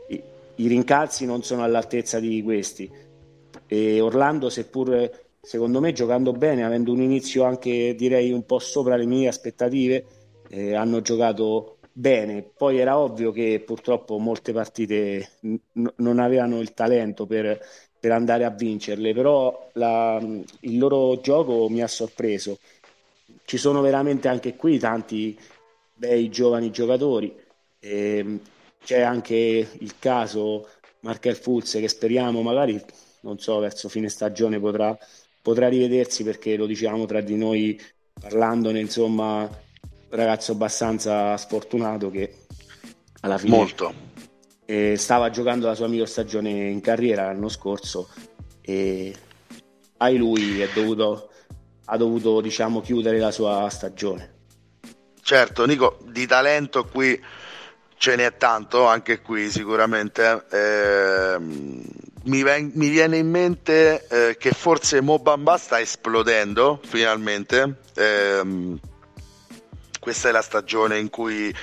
[0.09, 0.23] i,
[0.55, 2.89] i rincalzi non sono all'altezza di questi.
[3.65, 5.09] E Orlando seppur
[5.47, 10.05] secondo me giocando bene, avendo un inizio anche direi un po' sopra le mie aspettative,
[10.49, 12.43] eh, hanno giocato bene.
[12.43, 15.57] Poi era ovvio che purtroppo molte partite n-
[15.95, 17.59] non avevano il talento per,
[17.97, 22.59] per, andare a vincerle, però la, il loro gioco mi ha sorpreso.
[23.45, 25.39] Ci sono veramente anche qui tanti
[25.93, 27.33] bei giovani giocatori.
[27.79, 28.39] Eh,
[28.83, 29.35] c'è anche
[29.79, 30.67] il caso
[31.01, 32.83] Markel Fulz che speriamo magari,
[33.21, 34.97] non so, verso fine stagione potrà
[35.47, 37.81] potrà rivedersi perché lo dicevamo tra di noi
[38.19, 39.49] parlandone, insomma,
[40.09, 42.39] ragazzo abbastanza sfortunato che
[43.21, 43.93] alla fine Molto.
[44.65, 48.09] Eh, stava giocando la sua miglior stagione in carriera l'anno scorso
[48.59, 49.15] e
[49.99, 51.29] ai lui è dovuto,
[51.85, 54.33] ha dovuto diciamo, chiudere la sua stagione.
[55.21, 57.17] Certo, Nico, di talento qui
[57.95, 60.45] ce n'è tanto, anche qui sicuramente.
[60.51, 61.37] Eh,
[62.27, 67.75] mi, ven- mi, viene in mente eh, che forse Mobamba sta esplodendo finalmente.
[67.95, 68.77] Eh,
[69.99, 71.53] questa è la stagione in cui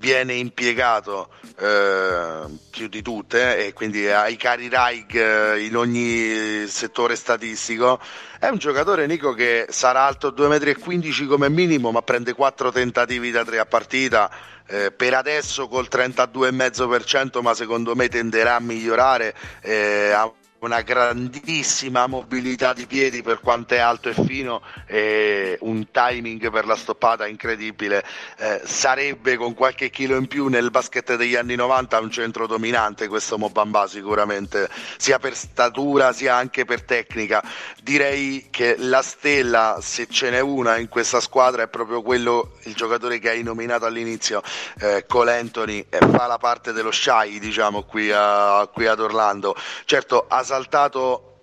[0.00, 7.16] viene impiegato eh, più di tutte e quindi ai cari Raig eh, in ogni settore
[7.16, 8.00] statistico
[8.38, 13.30] è un giocatore Nico che sarà alto 2,15 m come minimo ma prende 4 tentativi
[13.30, 14.30] da 3 a partita
[14.66, 20.12] eh, per adesso col 32,5% ma secondo me tenderà a migliorare eh,
[20.60, 26.66] una grandissima mobilità di piedi per quanto è alto e fino e un timing per
[26.66, 28.04] la stoppata incredibile.
[28.36, 33.08] Eh, sarebbe con qualche chilo in più nel basket degli anni 90 un centro dominante
[33.08, 34.68] questo Mobamba sicuramente
[34.98, 37.42] sia per statura sia anche per tecnica.
[37.82, 42.74] Direi che la stella se ce n'è una in questa squadra è proprio quello il
[42.74, 44.42] giocatore che hai nominato all'inizio
[44.80, 49.56] eh, Cole Anthony e fa la parte dello shy diciamo qui, a, qui ad Orlando.
[49.86, 51.38] Certo saltato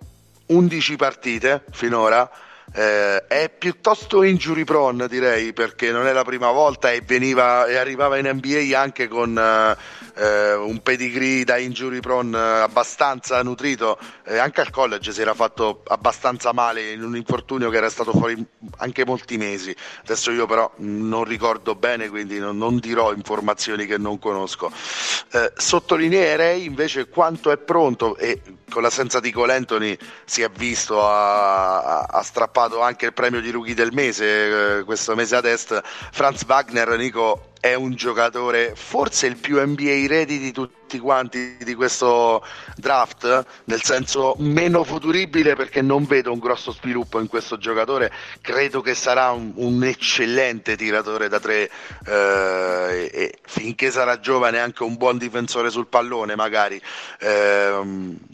[0.48, 2.30] 11 partite finora.
[2.72, 7.76] Eh, è piuttosto injury prone direi perché non è la prima volta e, veniva, e
[7.76, 9.38] arrivava in NBA anche con
[10.18, 15.34] eh, un pedigree da injury prone eh, abbastanza nutrito, eh, anche al college si era
[15.34, 18.44] fatto abbastanza male in un infortunio che era stato fuori
[18.78, 19.74] anche molti mesi.
[20.02, 24.70] Adesso io però non ricordo bene, quindi non, non dirò informazioni che non conosco.
[25.30, 32.02] Eh, sottolineerei invece quanto è pronto e con l'assenza di Colentoni si è visto, ha,
[32.02, 32.22] ha,
[32.58, 35.80] strappato anche il premio di rookie del mese, eh, questo mese ad est.
[36.10, 41.74] Franz Wagner, Nico, è un giocatore forse il più NBA ready di tutti quanti di
[41.74, 42.44] questo
[42.76, 48.80] draft, nel senso meno futuribile perché non vedo un grosso sviluppo in questo giocatore, credo
[48.80, 51.70] che sarà un, un eccellente tiratore da tre
[52.06, 56.80] eh, e finché sarà giovane anche un buon difensore sul pallone magari,
[57.20, 57.80] eh,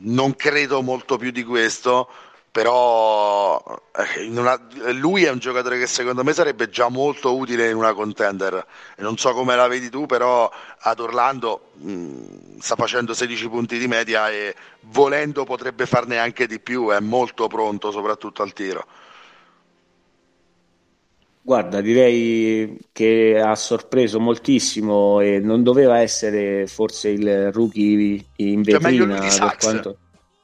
[0.00, 2.08] non credo molto più di questo
[2.54, 4.56] però eh, una,
[4.92, 8.64] lui è un giocatore che secondo me sarebbe già molto utile in una contender.
[8.96, 13.48] E non so come la vedi tu però ad Orlando mh, mm, sta facendo 16
[13.48, 18.52] punti di media e volendo potrebbe farne anche di più è molto pronto soprattutto al
[18.52, 18.86] tiro.
[21.42, 28.78] Guarda, direi che ha sorpreso moltissimo e non doveva essere forse il rookie in cioè,
[28.78, 29.98] vetrina cioè, per quanto...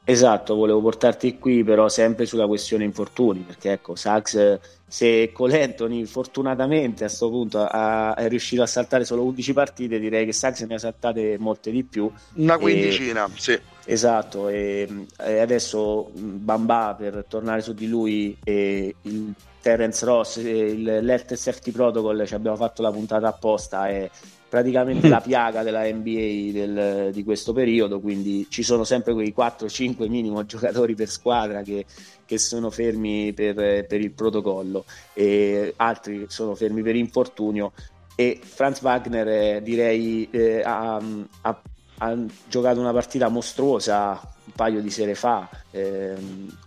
[0.05, 4.59] Esatto, volevo portarti qui però sempre sulla questione infortuni, perché ecco, Sachs
[4.91, 10.25] se Colentoni fortunatamente a questo punto ha, è riuscito a saltare solo 11 partite, direi
[10.25, 12.11] che Sachs ne ha saltate molte di più.
[12.35, 13.61] Una quindicina, e, sì.
[13.85, 20.83] Esatto, e, e, adesso Bamba per tornare su di lui e il Terence Ross, il,
[20.83, 24.11] l'Health Safety Protocol, ci abbiamo fatto la puntata apposta, è
[24.51, 30.09] praticamente la piaga della NBA del, di questo periodo, quindi ci sono sempre quei 4-5
[30.09, 31.87] minimo giocatori per squadra che,
[32.27, 34.85] che sono fermi per, per, il protocollo
[35.15, 37.73] e altri sono fermi per infortunio
[38.17, 41.01] e Franz Wagner eh, direi eh, ha,
[41.43, 41.63] ha,
[41.99, 42.17] ha,
[42.49, 45.49] giocato una partita mostruosa un paio di sere fa.
[45.71, 46.15] Eh,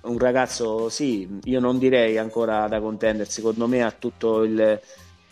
[0.03, 4.79] un ragazzo sì io non direi ancora da contender secondo me ha tutto il,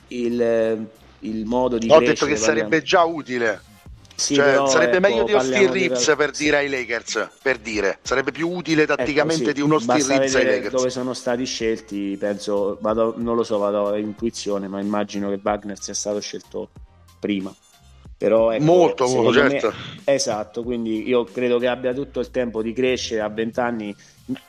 [0.09, 0.89] il
[1.21, 3.69] il modo di Ho detto che sarebbe già utile.
[4.15, 6.15] Sì, cioè, però, sarebbe ecco, meglio di Austin Reeves di...
[6.15, 7.97] per dire ai Lakers, per dire.
[8.03, 9.55] Sarebbe più utile ecco, tatticamente ecco, sì.
[9.55, 10.73] di uno Austin Reeves ai Lakers.
[10.73, 15.39] Dove sono stati scelti, penso, vado, non lo so, vado a intuizione, ma immagino che
[15.41, 16.69] Wagner sia stato scelto
[17.19, 17.53] prima.
[18.15, 19.69] Però, ecco, molto, molto, certo.
[19.69, 23.95] Me, esatto, quindi io credo che abbia tutto il tempo di crescere a 20 anni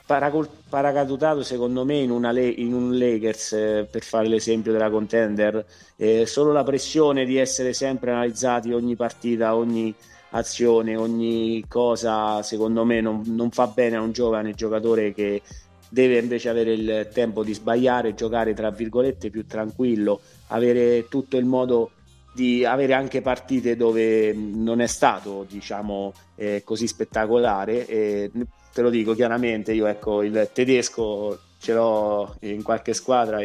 [0.05, 5.65] paracadutato secondo me in, una, in un Lakers eh, per fare l'esempio della contender
[5.95, 9.93] eh, solo la pressione di essere sempre analizzati ogni partita ogni
[10.31, 15.41] azione ogni cosa secondo me non, non fa bene a un giovane giocatore che
[15.89, 21.45] deve invece avere il tempo di sbagliare giocare tra virgolette più tranquillo avere tutto il
[21.45, 21.91] modo
[22.33, 28.31] di avere anche partite dove non è stato diciamo eh, così spettacolare e
[28.73, 33.39] te lo dico chiaramente, io ecco il tedesco ce l'ho in qualche squadra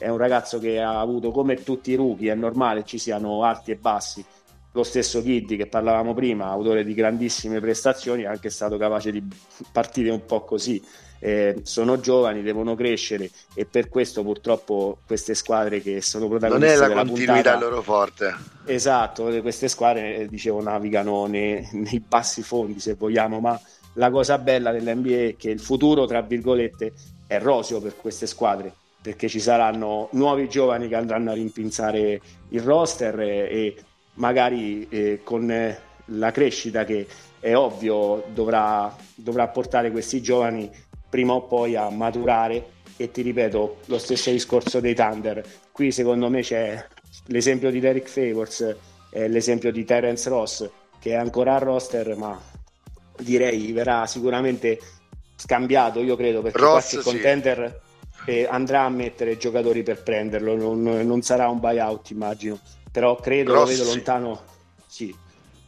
[0.00, 3.70] è un ragazzo che ha avuto come tutti i rookie, è normale ci siano alti
[3.70, 4.24] e bassi.
[4.72, 9.22] Lo stesso Kiddy che parlavamo prima, autore di grandissime prestazioni, è anche stato capace di
[9.70, 10.82] partire un po' così.
[11.22, 16.82] Eh, sono giovani, devono crescere e per questo purtroppo queste squadre che sono protagoniste non
[16.82, 22.40] è la continuità puntata, loro forte esatto, queste squadre eh, dicevo navigano nei, nei bassi
[22.40, 23.60] fondi se vogliamo ma
[23.94, 26.92] la cosa bella dell'NBA è che il futuro, tra virgolette,
[27.26, 32.60] è roseo per queste squadre perché ci saranno nuovi giovani che andranno a rimpinzare il
[32.60, 33.76] roster e, e
[34.14, 37.06] magari eh, con la crescita che
[37.40, 40.70] è ovvio dovrà, dovrà portare questi giovani
[41.08, 45.42] prima o poi a maturare e ti ripeto lo stesso discorso dei Thunder.
[45.72, 46.84] Qui secondo me c'è
[47.26, 48.76] l'esempio di Derek Favors
[49.10, 52.38] eh, l'esempio di Terence Ross che è ancora al roster ma
[53.20, 54.78] direi verrà sicuramente
[55.36, 57.80] scambiato, io credo, perché Ross, qualche contender
[58.24, 58.46] sì.
[58.48, 62.58] andrà a mettere giocatori per prenderlo, non, non, sarà un buyout immagino,
[62.90, 64.42] però credo, Ross, lo vedo lontano,
[64.86, 65.14] sì,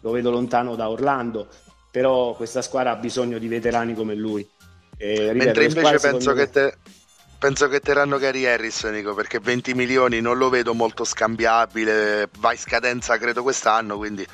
[0.00, 1.48] lo vedo lontano da Orlando,
[1.90, 4.46] però questa squadra ha bisogno di veterani come lui.
[4.96, 6.74] E, ripeto, Mentre invece penso che, te,
[7.38, 12.52] penso che terranno Gary Harris, Nico, perché 20 milioni non lo vedo molto scambiabile, va
[12.52, 14.26] in scadenza credo quest'anno, quindi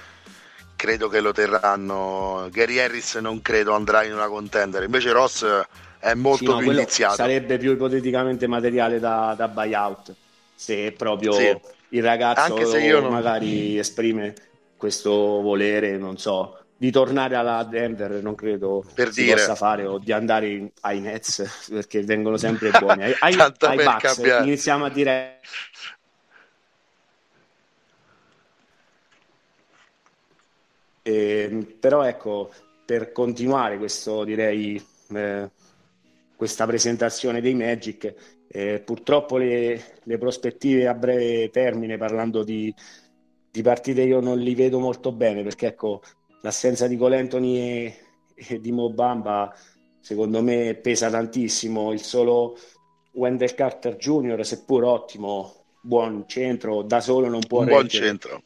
[0.78, 2.48] credo che lo terranno.
[2.52, 5.44] Gary Harris non credo andrà in una contender, invece Ross
[5.98, 7.16] è molto sì, no, più iniziato.
[7.16, 10.14] Sarebbe più ipoteticamente materiale da, da buyout,
[10.54, 11.58] se proprio sì.
[11.88, 13.12] il ragazzo non...
[13.12, 14.34] magari esprime
[14.76, 19.34] questo volere, non so, di tornare alla Denver non credo per si dire.
[19.34, 23.76] possa fare o di andare in, ai Nets perché vengono sempre buoni ai, ai, ai
[23.82, 25.40] Bucks iniziamo a dire
[31.08, 32.52] Eh, però ecco,
[32.84, 34.78] per continuare questo, direi,
[35.14, 35.50] eh,
[36.36, 38.14] questa presentazione dei Magic,
[38.46, 42.74] eh, purtroppo le, le, prospettive a breve termine, parlando di,
[43.50, 46.02] di, partite, io non li vedo molto bene perché ecco,
[46.42, 47.98] l'assenza di Colentoni e,
[48.34, 49.50] e di Mobamba
[50.00, 51.90] secondo me pesa tantissimo.
[51.94, 52.54] Il solo
[53.12, 57.80] Wendell Carter Jr., seppur ottimo, buon centro, da solo non può Un reggere.
[57.86, 58.42] buon centro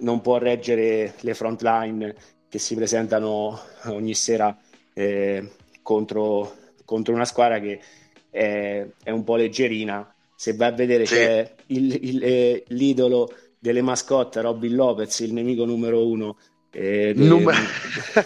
[0.00, 2.14] non può reggere le front line
[2.48, 4.56] che si presentano ogni sera
[4.92, 7.80] eh, contro, contro, una squadra che
[8.28, 10.14] è, è, un po' leggerina.
[10.34, 11.14] Se vai a vedere sì.
[11.14, 16.36] c'è il, il, eh, l'idolo delle mascotte, Robin Lopez, il nemico numero uno.
[16.70, 17.58] Eh, Numero...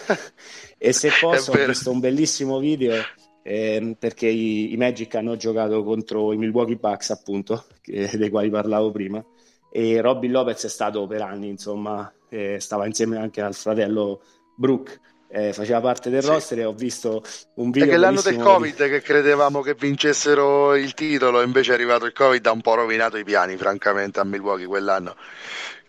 [0.77, 2.95] e se posso, ho visto un bellissimo video
[3.43, 8.49] eh, perché i, i, Magic hanno giocato contro i Milwaukee Bucks, appunto, che, dei quali
[8.49, 9.23] parlavo prima
[9.69, 14.21] e Robin Lopez è stato per anni, insomma, eh, stava insieme anche al fratello
[14.55, 14.99] Brooke
[15.29, 16.29] eh, faceva parte del sì.
[16.29, 17.23] roster e ho visto
[17.55, 17.89] un video.
[17.89, 18.89] È che l'anno del Covid di...
[18.89, 23.17] che credevamo che vincessero il titolo, invece è arrivato il Covid, ha un po' rovinato
[23.17, 25.15] i piani, francamente, a Milwaukee quell'anno.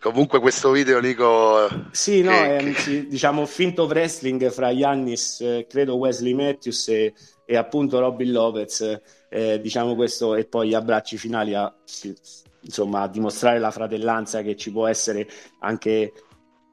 [0.00, 1.68] Comunque questo video, Nico...
[1.90, 7.14] Sì, no, che, è diciamo finto wrestling fra Yannis, eh, credo Wesley Matthews e,
[7.44, 11.72] e appunto Robin Lopez, eh, diciamo questo, e poi gli abbracci finali a,
[12.68, 15.26] insomma, a dimostrare la fratellanza che ci può essere
[15.60, 16.12] anche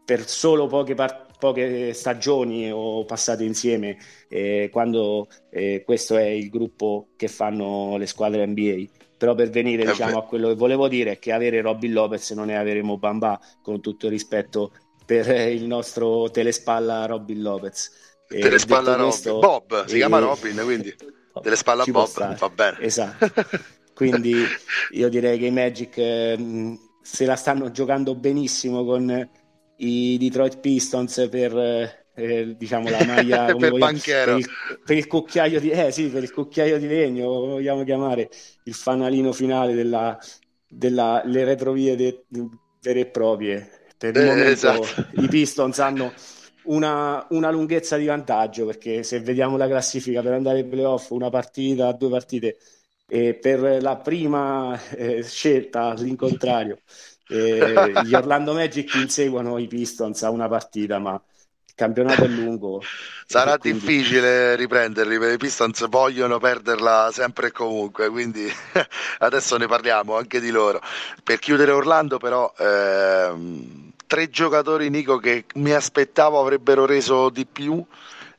[0.03, 3.97] per solo poche partite poche stagioni o passate insieme
[4.29, 8.85] eh, quando eh, questo è il gruppo che fanno le squadre NBA
[9.17, 12.31] però per venire eh diciamo, a quello che volevo dire è che avere Robin Lopez
[12.31, 14.71] non è avere Mobamba con tutto il rispetto
[15.05, 17.91] per il nostro telespalla Robin Lopez.
[18.27, 19.07] Telespalla Robin.
[19.07, 20.93] questo, Bob si chiama Robin quindi.
[21.41, 22.77] Telespalla Bob va bene.
[22.79, 23.31] Esatto
[23.95, 24.35] quindi
[24.91, 29.29] io direi che i Magic eh, se la stanno giocando benissimo con
[29.77, 34.47] i Detroit Pistons per eh, diciamo la maglia per, vogliamo, per, il,
[34.83, 38.29] per, il, cucchiaio di eh, sì, per il cucchiaio di legno vogliamo chiamare
[38.63, 40.17] il fanalino finale della,
[40.67, 42.47] della le retrovie de, de,
[42.81, 45.07] vere e proprie per il eh, momento esatto.
[45.21, 46.13] i Pistons hanno
[46.65, 51.29] una, una, lunghezza di vantaggio perché se vediamo la classifica per andare ai playoff una
[51.29, 52.57] partita, due partite
[53.07, 56.79] e per la prima eh, scelta all'incontrario
[57.27, 62.81] eh, gli Orlando Magic inseguono i Pistons a una partita, ma il campionato è lungo.
[63.25, 63.79] Sarà quindi...
[63.79, 68.47] difficile riprenderli perché i Pistons vogliono perderla sempre e comunque, quindi
[69.19, 70.81] adesso ne parliamo anche di loro.
[71.23, 77.83] Per chiudere Orlando, però, ehm, tre giocatori, Nico, che mi aspettavo avrebbero reso di più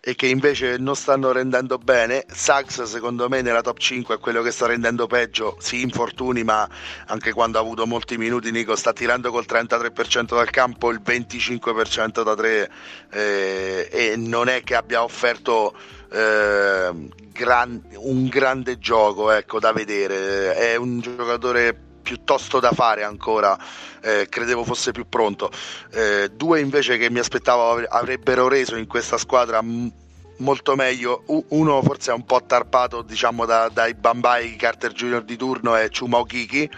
[0.09, 2.26] e che invece non stanno rendendo bene.
[2.32, 6.68] Suggs secondo me nella top 5 è quello che sta rendendo peggio, sì infortuni ma
[7.07, 12.22] anche quando ha avuto molti minuti Nico sta tirando col 33% dal campo, il 25%
[12.22, 12.70] da 3
[13.11, 15.74] eh, e non è che abbia offerto
[16.12, 16.90] eh,
[17.32, 23.59] gran, un grande gioco ecco, da vedere, è un giocatore piuttosto da fare ancora,
[24.00, 25.50] eh, credevo fosse più pronto.
[25.90, 29.90] Eh, due invece che mi aspettavo avrebbero reso in questa squadra m-
[30.36, 31.24] molto meglio.
[31.48, 35.90] Uno forse è un po' tarpato diciamo da, dai Bambai Carter Junior di turno è
[35.90, 36.70] Chuma Okiki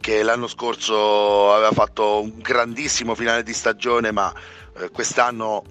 [0.00, 4.30] che l'anno scorso aveva fatto un grandissimo finale di stagione ma
[4.80, 5.64] eh, quest'anno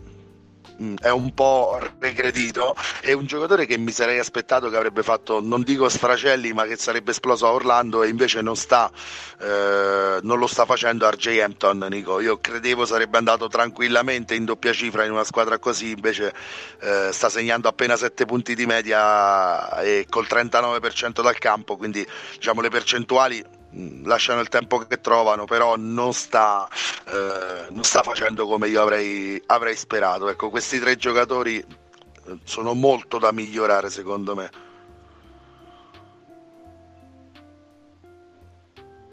[0.99, 2.75] è un po' regredito.
[3.01, 6.75] È un giocatore che mi sarei aspettato che avrebbe fatto, non dico sfracelli, ma che
[6.75, 8.91] sarebbe esploso a Orlando e invece non, sta,
[9.39, 12.19] eh, non lo sta facendo RJ Hampton, Nico.
[12.19, 16.33] Io credevo sarebbe andato tranquillamente in doppia cifra in una squadra così, invece
[16.81, 22.61] eh, sta segnando appena 7 punti di media e col 39% dal campo, quindi diciamo
[22.61, 23.62] le percentuali Mm,
[24.03, 26.67] lasciano il tempo che trovano, però non sta,
[27.07, 30.29] eh, non sta facendo come io avrei, avrei sperato.
[30.29, 34.49] Ecco, questi tre giocatori eh, sono molto da migliorare secondo me.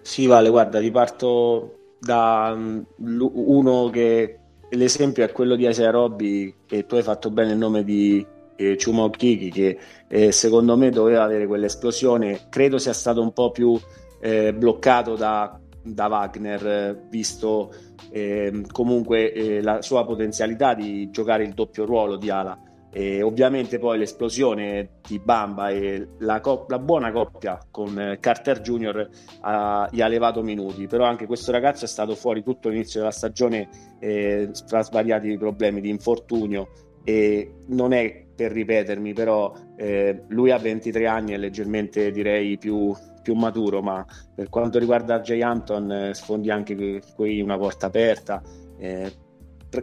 [0.03, 2.57] Sì, Vale, guarda, riparto da
[2.97, 4.39] uno che
[4.71, 8.77] l'esempio è quello di Asia Robbi, che tu hai fatto bene il nome di eh,
[8.77, 12.49] Chuma Okiki, che eh, secondo me doveva avere quell'esplosione.
[12.51, 13.79] Credo sia stato un po' più
[14.21, 17.73] eh, bloccato da, da, Wagner, visto
[18.11, 22.59] eh, comunque eh, la sua potenzialità di giocare il doppio ruolo di ala.
[22.93, 29.09] E ovviamente poi l'esplosione di Bamba e la, co- la buona coppia con Carter Jr.
[29.43, 33.13] Ha, gli ha levato minuti, però anche questo ragazzo è stato fuori tutto l'inizio della
[33.13, 33.69] stagione
[34.01, 36.69] eh, tra svariati problemi di infortunio
[37.05, 42.97] e non è per ripetermi, però eh, lui ha 23 anni e leggermente direi più
[43.23, 44.03] più maturo, ma
[44.35, 48.43] per quanto riguarda Jay Hampton eh, sfondi anche qui una porta aperta.
[48.79, 49.13] Eh,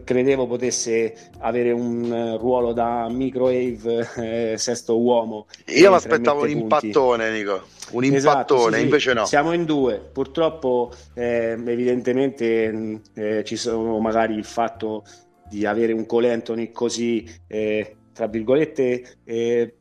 [0.04, 5.46] credevo potesse avere un eh, ruolo da microwave eh, sesto uomo.
[5.68, 7.62] Io mi aspettavo un impattone, Nico.
[7.92, 9.26] Un esatto, impattone, sì, invece no.
[9.26, 10.00] Siamo in due.
[10.12, 15.04] Purtroppo, eh, evidentemente, eh, ci sono magari il fatto
[15.50, 19.20] di avere un Colentoni così, eh, tra virgolette,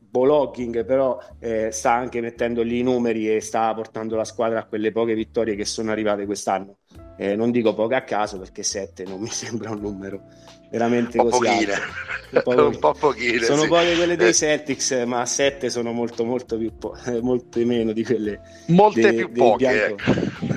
[0.09, 4.65] blogging, però eh, sta anche mettendo lì i numeri e sta portando la squadra a
[4.65, 6.77] quelle poche vittorie che sono arrivate quest'anno.
[7.17, 10.21] Eh, non dico poche a caso perché 7 non mi sembra un numero
[10.69, 11.73] veramente un così pochine.
[11.73, 12.05] alto.
[12.43, 13.41] Un, un po' pochine.
[13.41, 13.67] Sono sì.
[13.69, 14.33] poche quelle dei eh.
[14.33, 19.13] Celtics, ma 7 sono molto, molto più po- eh, molte meno di quelle molte de-
[19.13, 19.95] più poche.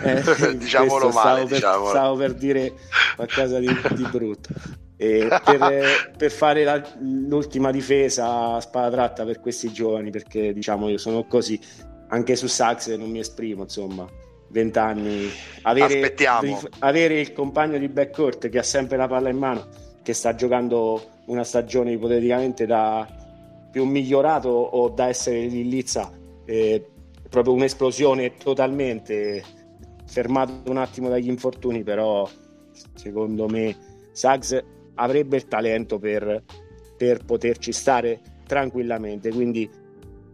[0.02, 1.88] Eh, diciamolo male, stavo per, diciamolo.
[1.90, 2.72] stavo per dire
[3.14, 4.48] qualcosa di, di brutto.
[5.00, 10.98] Per, per, fare la, l'ultima difesa a spada tratta per questi giovani, perché diciamo io
[10.98, 11.58] sono così,
[12.08, 14.06] anche su Sax non mi esprimo, insomma,
[14.48, 15.30] 20 anni,
[15.62, 16.14] avere,
[16.80, 19.68] avere il compagno di backcourt che ha sempre la palla in mano
[20.02, 23.06] che sta giocando una stagione ipoteticamente da
[23.70, 26.10] più migliorato o da essere lì Lizza,
[26.44, 26.84] eh,
[27.28, 29.42] proprio un'esplosione totalmente
[30.06, 32.28] fermato un attimo dagli infortuni, però
[32.94, 33.76] secondo me
[34.12, 36.42] Suggs avrebbe il talento per,
[36.96, 39.68] per poterci stare tranquillamente, quindi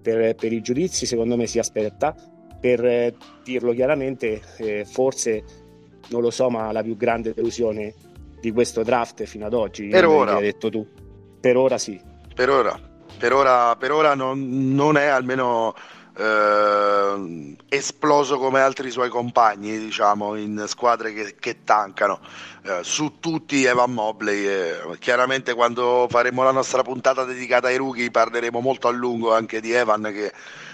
[0.01, 2.15] per, per, i giudizi secondo me si aspetta,
[2.61, 5.45] per eh, dirlo chiaramente eh, forse
[6.09, 7.95] non lo so ma la più grande delusione
[8.41, 10.37] di questo draft fino ad oggi per ora.
[10.37, 10.87] hai detto tu.
[11.41, 12.01] Per ora sì.
[12.35, 12.79] Per ora.
[13.19, 15.75] Per ora, per ora non, non, è almeno
[16.17, 22.21] eh, esploso come altri suoi compagni, diciamo, in squadre che, che tancano.
[22.63, 24.47] Eh, su tutti Evan Mobley.
[24.47, 29.61] Eh, chiaramente quando faremo la nostra puntata dedicata ai rookie parleremo molto a lungo anche
[29.61, 30.33] di Evan che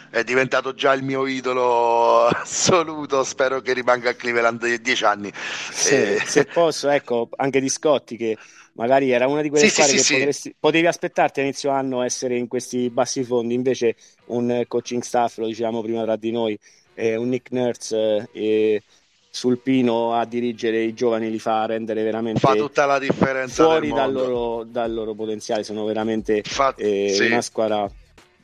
[0.08, 3.24] è diventato già il mio idolo assoluto.
[3.24, 5.32] Spero che rimanga a Cleveland dieci anni.
[5.70, 6.20] Se, e...
[6.24, 8.38] se posso, ecco, anche di Scotti che
[8.74, 11.70] magari era una di quelle sì, squadre sì, che sì, potresti, potevi aspettarti a inizio
[11.70, 13.96] anno essere in questi bassi fondi, invece
[14.26, 16.58] un coaching staff, lo dicevamo prima tra di noi,
[16.94, 18.82] eh, un Nick Nurse eh,
[19.28, 23.90] sul pino a dirigere i giovani li fa rendere veramente fa tutta la differenza fuori
[23.90, 27.90] dal loro, dal loro, potenziale, sono veramente fa, eh, una squadra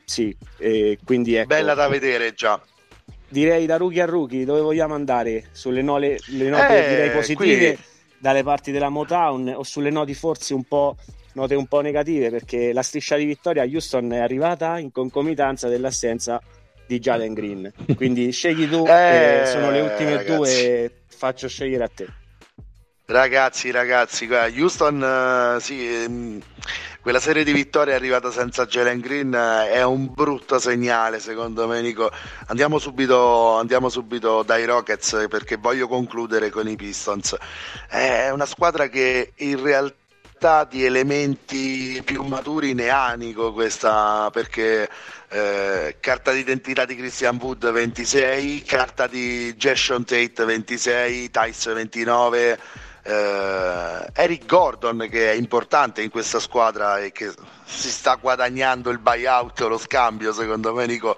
[0.03, 0.35] sì,
[1.03, 2.59] quindi ecco, bella da vedere già.
[3.31, 5.49] Direi da rookie a rookie dove vogliamo andare?
[5.51, 7.73] Sulle nole, le note eh, direi positive?
[7.75, 7.83] qui
[8.19, 10.95] dalle parti della Motown o sulle note forse un po'
[11.33, 15.67] note un po' negative perché la striscia di vittoria a Houston è arrivata in concomitanza
[15.67, 16.41] dell'assenza
[16.85, 17.71] di Jalen Green.
[17.95, 20.35] Quindi scegli tu, eh, sono le ultime ragazzi.
[20.35, 22.07] due, faccio scegliere a te.
[23.11, 26.39] Ragazzi, ragazzi, Houston, uh, sì, um,
[27.01, 31.67] quella serie di vittorie è arrivata senza Jalen Green uh, è un brutto segnale secondo
[31.67, 32.11] me Nico.
[32.49, 37.35] Andiamo subito, andiamo subito dai Rockets perché voglio concludere con i Pistons.
[37.89, 44.87] È una squadra che in realtà di elementi più maturi ne ha Nico questa perché
[45.29, 52.59] eh, carta d'identità di Christian Wood 26, carta di Jason Tate 26, Tice 29
[53.03, 57.33] eh, Eric Gordon che è importante in questa squadra e che
[57.63, 61.15] si sta guadagnando il buyout, lo scambio secondo me Nico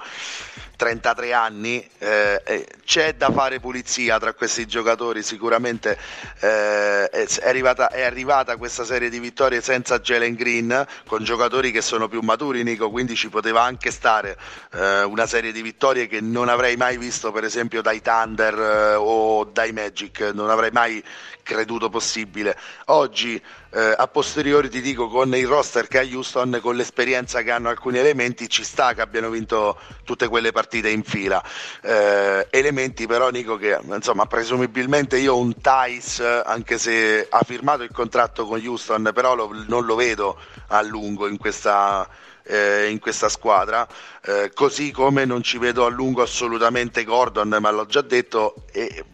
[0.82, 5.96] 33 anni, eh, c'è da fare pulizia tra questi giocatori, sicuramente
[6.40, 11.84] eh, è, arrivata, è, arrivata, questa serie di vittorie senza Jalen Green, con giocatori che
[11.84, 14.36] sono più maturi Nico, quindi ci poteva anche stare
[14.74, 18.96] eh, una serie di vittorie che non avrei mai visto per esempio dai Thunder eh,
[18.96, 21.04] o dai Magic, non avrei mai
[21.44, 22.58] creduto possibile.
[22.86, 23.40] Oggi,
[23.74, 27.70] eh, a posteriori, ti dico, con il roster che ha Houston, con l'esperienza che hanno
[27.70, 31.44] alcuni elementi, ci sta che abbiano vinto tutte quelle partite in fila.
[31.82, 37.92] Eh, elementi però, Nico, che insomma, presumibilmente io un Thais, anche se ha firmato il
[37.92, 42.08] contratto con Houston, però lo, non lo vedo a lungo in questa...
[42.44, 43.88] Eh, in questa squadra,
[44.26, 49.06] eh, così come non ci vedo a lungo assolutamente Gordon, ma l'ho già detto, e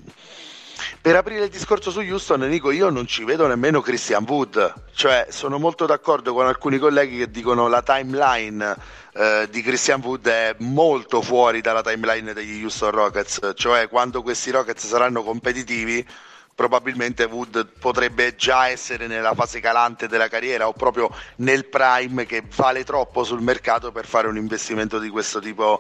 [1.07, 5.27] per aprire il discorso su Houston, dico io non ci vedo nemmeno Christian Wood, cioè
[5.29, 8.75] sono molto d'accordo con alcuni colleghi che dicono la timeline
[9.13, 14.51] eh, di Christian Wood è molto fuori dalla timeline degli Houston Rockets, cioè quando questi
[14.51, 16.05] Rockets saranno competitivi
[16.53, 22.43] probabilmente Wood potrebbe già essere nella fase calante della carriera o proprio nel prime che
[22.53, 25.79] vale troppo sul mercato per fare un investimento di questo tipo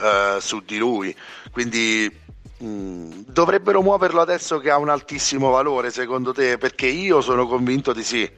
[0.00, 1.16] eh, su di lui.
[1.50, 2.24] Quindi
[2.64, 6.56] Mm, dovrebbero muoverlo adesso che ha un altissimo valore, secondo te?
[6.56, 8.30] Perché io sono convinto di sì.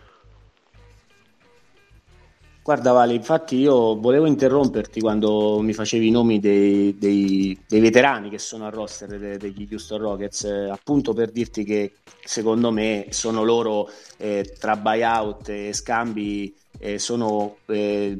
[2.68, 8.28] Guarda Vale, infatti io volevo interromperti quando mi facevi i nomi dei, dei, dei veterani
[8.28, 13.06] che sono al roster de, degli Houston Rockets, eh, appunto per dirti che secondo me
[13.08, 13.88] sono loro
[14.18, 18.18] eh, tra buyout e scambi, eh, sono eh,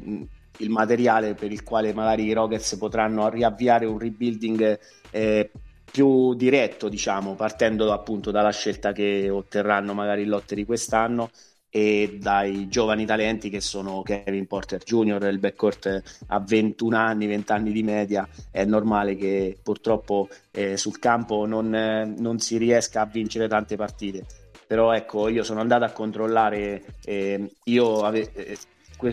[0.57, 4.79] il materiale per il quale magari i Rockets potranno riavviare un rebuilding
[5.11, 5.51] eh,
[5.91, 11.29] più diretto, diciamo, partendo appunto dalla scelta che otterranno magari il lottery quest'anno
[11.71, 17.51] e dai giovani talenti che sono Kevin Porter Jr., il backcourt a 21 anni, 20
[17.51, 23.01] anni di media, è normale che purtroppo eh, sul campo non, eh, non, si riesca
[23.01, 24.25] a vincere tante partite.
[24.65, 28.57] Però ecco, io sono andato a controllare, eh, io ave- eh,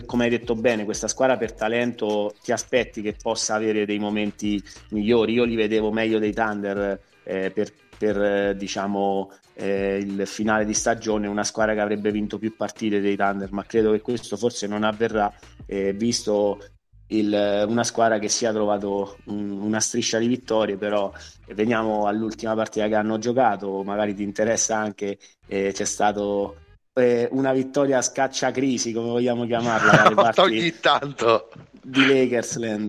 [0.05, 4.61] come hai detto bene, questa squadra per talento ti aspetti che possa avere dei momenti
[4.89, 5.33] migliori.
[5.33, 11.27] Io li vedevo meglio dei Thunder eh, per, per diciamo, eh, il finale di stagione,
[11.27, 14.83] una squadra che avrebbe vinto più partite dei Thunder, ma credo che questo forse non
[14.83, 15.33] avverrà,
[15.65, 16.59] eh, visto
[17.07, 21.11] il, una squadra che si è trovato un, una striscia di vittorie, però
[21.53, 25.17] veniamo all'ultima partita che hanno giocato, magari ti interessa anche,
[25.47, 26.57] eh, c'è stato
[26.97, 31.49] eh, una vittoria a scaccia crisi, come vogliamo chiamarla, ogni tanto
[31.81, 32.87] di Lakersland.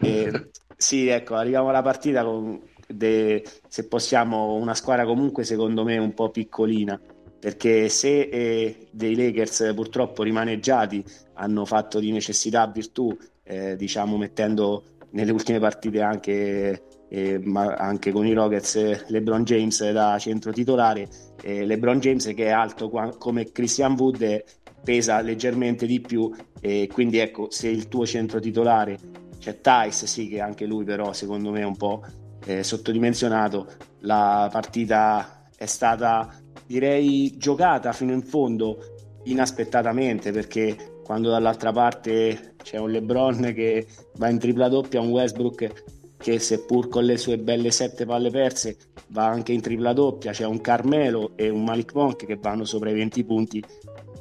[0.00, 5.96] Eh, sì, ecco, arriviamo alla partita con de, se possiamo una squadra comunque secondo me
[5.96, 7.00] un po' piccolina
[7.44, 11.04] perché se eh, dei Lakers purtroppo rimaneggiati
[11.34, 16.82] hanno fatto di necessità virtù, eh, diciamo mettendo nelle ultime partite anche,
[17.14, 21.08] eh, ma anche con i Rockets LeBron James da centro titolare,
[21.44, 24.42] LeBron James che è alto come Christian Wood
[24.82, 28.98] pesa leggermente di più e quindi ecco se il tuo centro titolare
[29.38, 32.02] c'è Tice sì che anche lui però secondo me è un po'
[32.46, 33.66] eh, sottodimensionato.
[34.00, 36.34] La partita è stata
[36.66, 38.78] direi giocata fino in fondo
[39.24, 43.86] inaspettatamente perché quando dall'altra parte c'è un LeBron che
[44.16, 48.76] va in tripla doppia, un Westbrook che seppur con le sue belle sette palle perse
[49.08, 52.90] va anche in tripla doppia, c'è un Carmelo e un Malik Monk che vanno sopra
[52.90, 53.64] i 20 punti,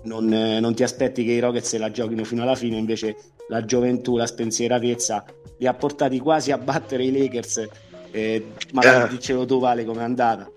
[0.04, 3.16] non, eh, non ti aspetti che i Rockets la giochino fino alla fine, invece
[3.48, 5.26] la gioventù, la spensieratezza
[5.58, 7.68] li ha portati quasi a battere i Lakers,
[8.12, 9.10] eh, magari eh.
[9.10, 10.50] dicevo tu Vale com'è andata.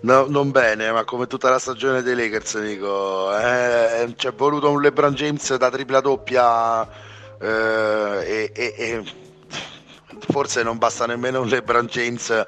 [0.00, 4.80] No, non bene, ma come tutta la stagione dei Lakers, dico, eh, c'è voluto un
[4.82, 6.86] LeBron James da tripla doppia
[7.40, 9.04] eh, e, e, e
[10.28, 12.44] forse non basta nemmeno un LeBron James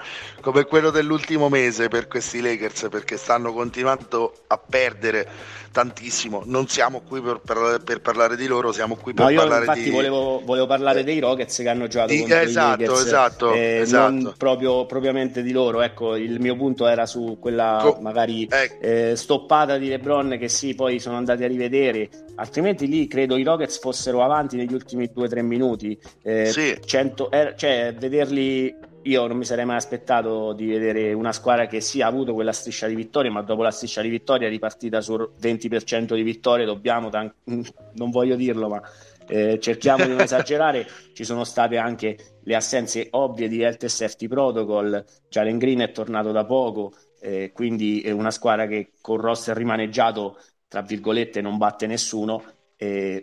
[0.47, 5.27] come quello dell'ultimo mese per questi Lakers perché stanno continuando a perdere
[5.73, 6.45] tantissimo.
[6.47, 9.65] Non siamo qui per, per, per parlare di loro, siamo qui per no, io parlare
[9.65, 9.91] infatti di.
[9.91, 13.79] Volevo, volevo parlare dei Rockets che hanno giocato di, contro esatto, i Lakers, esatto, eh,
[13.81, 14.13] esatto.
[14.13, 15.83] non proprio propriamente di loro.
[15.83, 19.11] Ecco, il mio punto era su quella Co- magari eh.
[19.11, 22.09] Eh, stoppata di LeBron che sì, poi sono andati a rivedere.
[22.37, 25.99] Altrimenti lì credo i Rockets fossero avanti negli ultimi 2-3 minuti.
[26.23, 26.79] Eh, sì.
[26.85, 31.81] 100, er, cioè, vederli io non mi sarei mai aspettato di vedere una squadra che
[31.81, 35.01] sì ha avuto quella striscia di vittorie, ma dopo la striscia di vittorie è ripartita
[35.01, 38.83] sul 20% di vittorie, dobbiamo, tan- non voglio dirlo, ma
[39.29, 44.29] eh, cerchiamo di non esagerare, ci sono state anche le assenze ovvie di Health Safety
[44.29, 49.57] Protocol, Jalen Green è tornato da poco, eh, quindi è una squadra che con roster
[49.57, 50.39] rimaneggiato,
[50.69, 52.43] tra virgolette, non batte nessuno.
[52.77, 53.23] E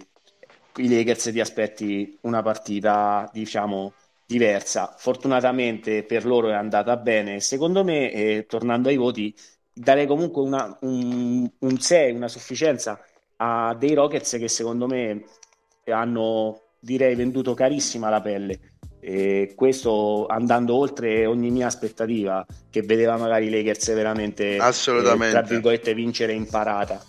[0.78, 3.94] i Lakers ti aspetti una partita, diciamo,
[4.34, 4.96] diversa.
[4.98, 7.40] Fortunatamente per loro è andata bene.
[7.40, 9.34] Secondo me, eh, tornando ai voti,
[9.72, 13.00] darei comunque una, un, un 6, una sufficienza
[13.38, 15.24] a dei Rockets che secondo me
[15.86, 18.60] hanno, direi, venduto carissima la pelle.
[19.00, 25.28] E questo andando oltre ogni mia aspettativa, che vedeva magari i Lakers veramente, Assolutamente.
[25.38, 27.04] Eh, tra virgolette, vincere in parata.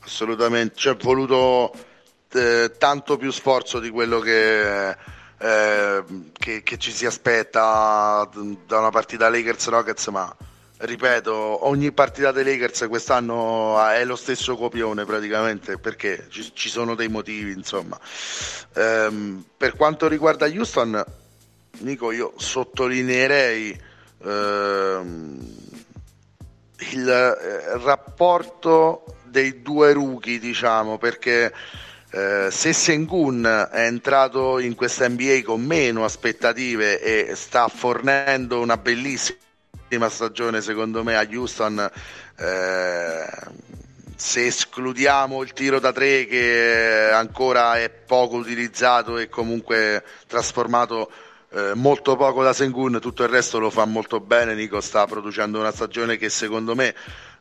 [0.00, 1.72] Assolutamente, c'è voluto
[2.32, 8.28] eh, tanto più sforzo di quello che eh, che, che, ci si aspetta
[8.66, 10.34] da una partita Lakers Rockets, ma
[10.78, 16.94] ripeto, ogni partita dei Lakers quest'anno è lo stesso copione praticamente perché ci, ci sono
[16.94, 17.98] dei motivi, insomma.
[18.72, 21.04] Eh, per quanto riguarda Houston,
[21.78, 23.80] Nico, io sottolineerei
[24.22, 25.38] ehm,
[26.92, 31.52] il eh, rapporto dei due rookie, diciamo, perché
[32.14, 38.76] eh, se Sengun è entrato in questa NBA con meno aspettative e sta fornendo una
[38.76, 41.90] bellissima stagione secondo me a Houston
[42.38, 43.26] eh,
[44.14, 51.10] se escludiamo il tiro da tre che ancora è poco utilizzato e comunque trasformato
[51.50, 54.54] eh, molto poco da Sengun, tutto il resto lo fa molto bene.
[54.54, 56.94] Nico sta producendo una stagione che secondo me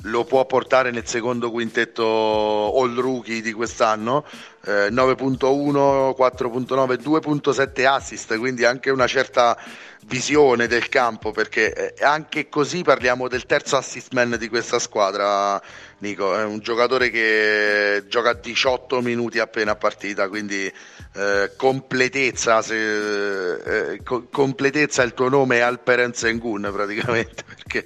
[0.04, 4.26] lo può portare nel secondo quintetto all rookie di quest'anno.
[4.66, 9.58] Eh, 9.1, 4.9, 2.7 assist, quindi anche una certa
[10.06, 15.62] visione del campo perché eh, anche così parliamo del terzo assist man di questa squadra
[16.04, 20.72] Nico è un giocatore che gioca 18 minuti appena a partita quindi
[21.16, 27.86] eh, completezza se, eh, co- completezza il tuo nome è Alperen Sengun praticamente perché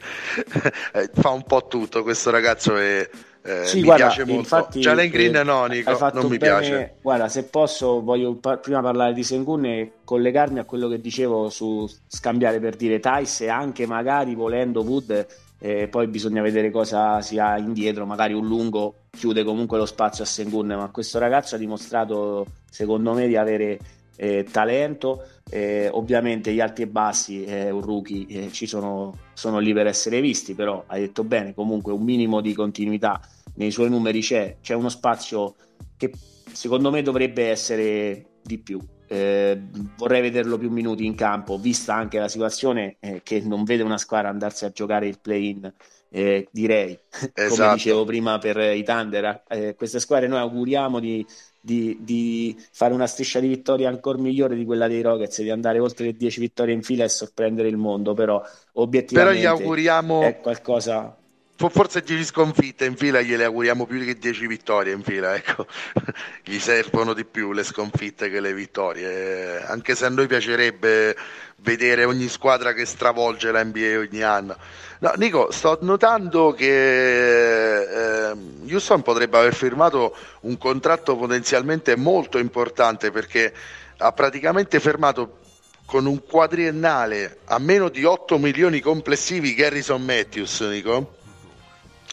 [0.93, 3.07] eh, fa un po' tutto questo ragazzo è
[3.47, 4.41] eh, sì, mi guarda, piace molto.
[4.41, 6.95] Infatti, Jalen Green no, Nico, non mi bene, piace.
[7.01, 11.47] Guarda, se posso, voglio par- prima parlare di Sengun e collegarmi a quello che dicevo
[11.49, 15.25] su scambiare per dire Tice e anche magari volendo Wood,
[15.59, 20.23] eh, poi bisogna vedere cosa si ha indietro, magari un lungo chiude comunque lo spazio
[20.23, 23.79] a Sengun, ma questo ragazzo ha dimostrato, secondo me, di avere
[24.15, 25.23] eh, talento.
[25.49, 29.87] Eh, ovviamente gli alti e bassi, è un rookie, eh, ci sono, sono lì per
[29.87, 33.19] essere visti, però hai detto bene, comunque un minimo di continuità
[33.55, 35.55] nei suoi numeri c'è, c'è uno spazio
[35.95, 36.11] che
[36.51, 38.79] secondo me dovrebbe essere di più.
[39.07, 39.59] Eh,
[39.95, 43.97] vorrei vederlo più minuti in campo, vista anche la situazione eh, che non vede una
[43.97, 45.71] squadra andarsi a giocare il play-in.
[46.09, 46.97] Eh, direi,
[47.33, 47.55] esatto.
[47.55, 51.25] come dicevo prima per i Thunder, eh, queste squadre noi auguriamo di,
[51.59, 55.79] di, di, fare una striscia di vittorie ancora migliore di quella dei Rockets, di andare
[55.79, 58.41] oltre le 10 vittorie in fila e sorprendere il mondo, però
[58.73, 60.21] obiettivamente però gli auguriamo...
[60.21, 61.15] è qualcosa
[61.57, 65.65] forse 10 sconfitte in fila gliele auguriamo più che 10 vittorie in fila ecco.
[66.45, 69.63] gli servono di più le sconfitte che le vittorie.
[69.63, 71.15] Anche se a noi piacerebbe
[71.57, 74.55] vedere ogni squadra che stravolge la NBA ogni anno.
[74.99, 78.35] No, Nico sto notando che eh,
[78.69, 83.53] Houston potrebbe aver firmato un contratto potenzialmente molto importante perché
[83.97, 85.39] ha praticamente fermato
[85.85, 91.16] con un quadriennale a meno di 8 milioni complessivi Garrison Matthews Nico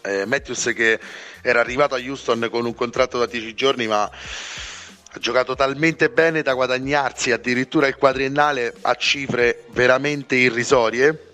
[0.05, 1.01] eh, Matthews che
[1.43, 6.43] era arrivato a Houston con un contratto da 10 giorni ma ha giocato talmente bene
[6.43, 11.31] da guadagnarsi addirittura il quadriennale a cifre veramente irrisorie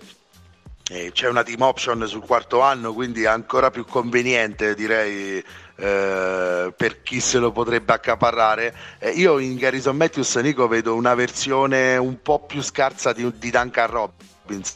[0.89, 5.43] eh, c'è una team option sul quarto anno quindi è ancora più conveniente direi
[5.81, 8.75] eh, per chi se lo potrebbe accaparrare.
[8.99, 13.49] Eh, io in Garrison Matthews Nico vedo una versione un po' più scarsa di, di
[13.49, 14.73] Duncan Robbins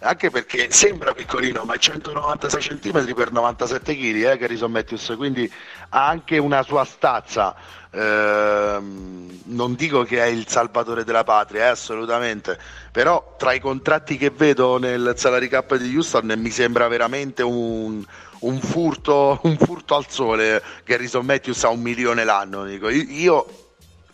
[0.00, 5.50] anche perché sembra piccolino ma è 196 cm per 97 kg eh, Garrison Matthews quindi
[5.90, 7.54] ha anche una sua stazza.
[7.90, 12.58] Eh, non dico che è il salvatore della patria eh, assolutamente.
[12.92, 18.04] Però tra i contratti che vedo nel salary cap di Houston mi sembra veramente un,
[18.40, 22.88] un, furto, un furto al sole Garrison Matthews ha un milione l'anno dico.
[22.88, 23.46] io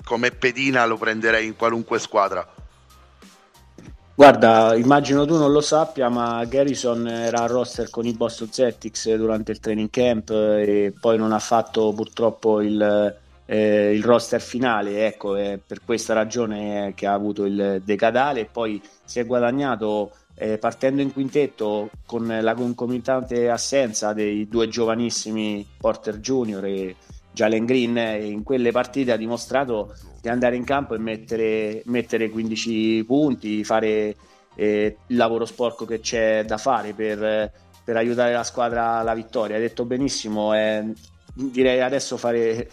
[0.04, 2.53] come pedina lo prenderei in qualunque squadra
[4.16, 9.12] Guarda, immagino tu non lo sappia, ma Garrison era a roster con i Boston Celtics
[9.16, 15.04] durante il training camp e poi non ha fatto purtroppo il, eh, il roster finale.
[15.06, 20.12] Ecco, è per questa ragione che ha avuto il decadale e poi si è guadagnato
[20.36, 26.94] eh, partendo in quintetto con la concomitante assenza dei due giovanissimi Porter Junior e
[27.34, 33.04] Jalen Green in quelle partite ha dimostrato di andare in campo e mettere, mettere 15
[33.04, 34.16] punti, fare
[34.54, 37.52] eh, il lavoro sporco che c'è da fare per,
[37.84, 39.56] per, aiutare la squadra alla vittoria.
[39.56, 40.92] Hai detto benissimo, eh,
[41.34, 42.70] direi adesso fare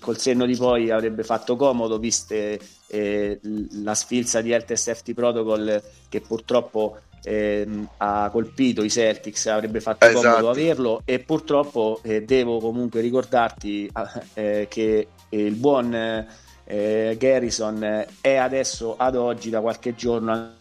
[0.00, 3.40] col senno di poi avrebbe fatto comodo viste eh,
[3.82, 10.28] la sfilza di Safety Protocol che purtroppo ehm, ha colpito i Celtics, avrebbe fatto esatto.
[10.28, 13.90] comodo averlo e purtroppo eh, devo comunque ricordarti
[14.34, 16.26] eh, che il buon
[16.64, 20.52] eh, Garrison è adesso ad oggi da qualche giorno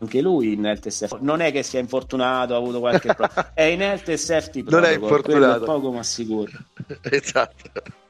[0.00, 1.24] anche lui in safety.
[1.24, 5.64] Non è che sia infortunato ha avuto qualche problema è in safety non è infortunato.
[5.64, 6.52] poco ma sicuro.
[7.02, 8.06] Esatto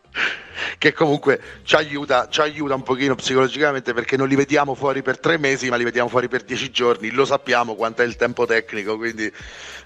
[0.78, 5.18] che comunque ci aiuta, ci aiuta un pochino psicologicamente perché non li vediamo fuori per
[5.18, 7.10] tre mesi ma li vediamo fuori per dieci giorni.
[7.10, 9.30] Lo sappiamo quanto è il tempo tecnico quindi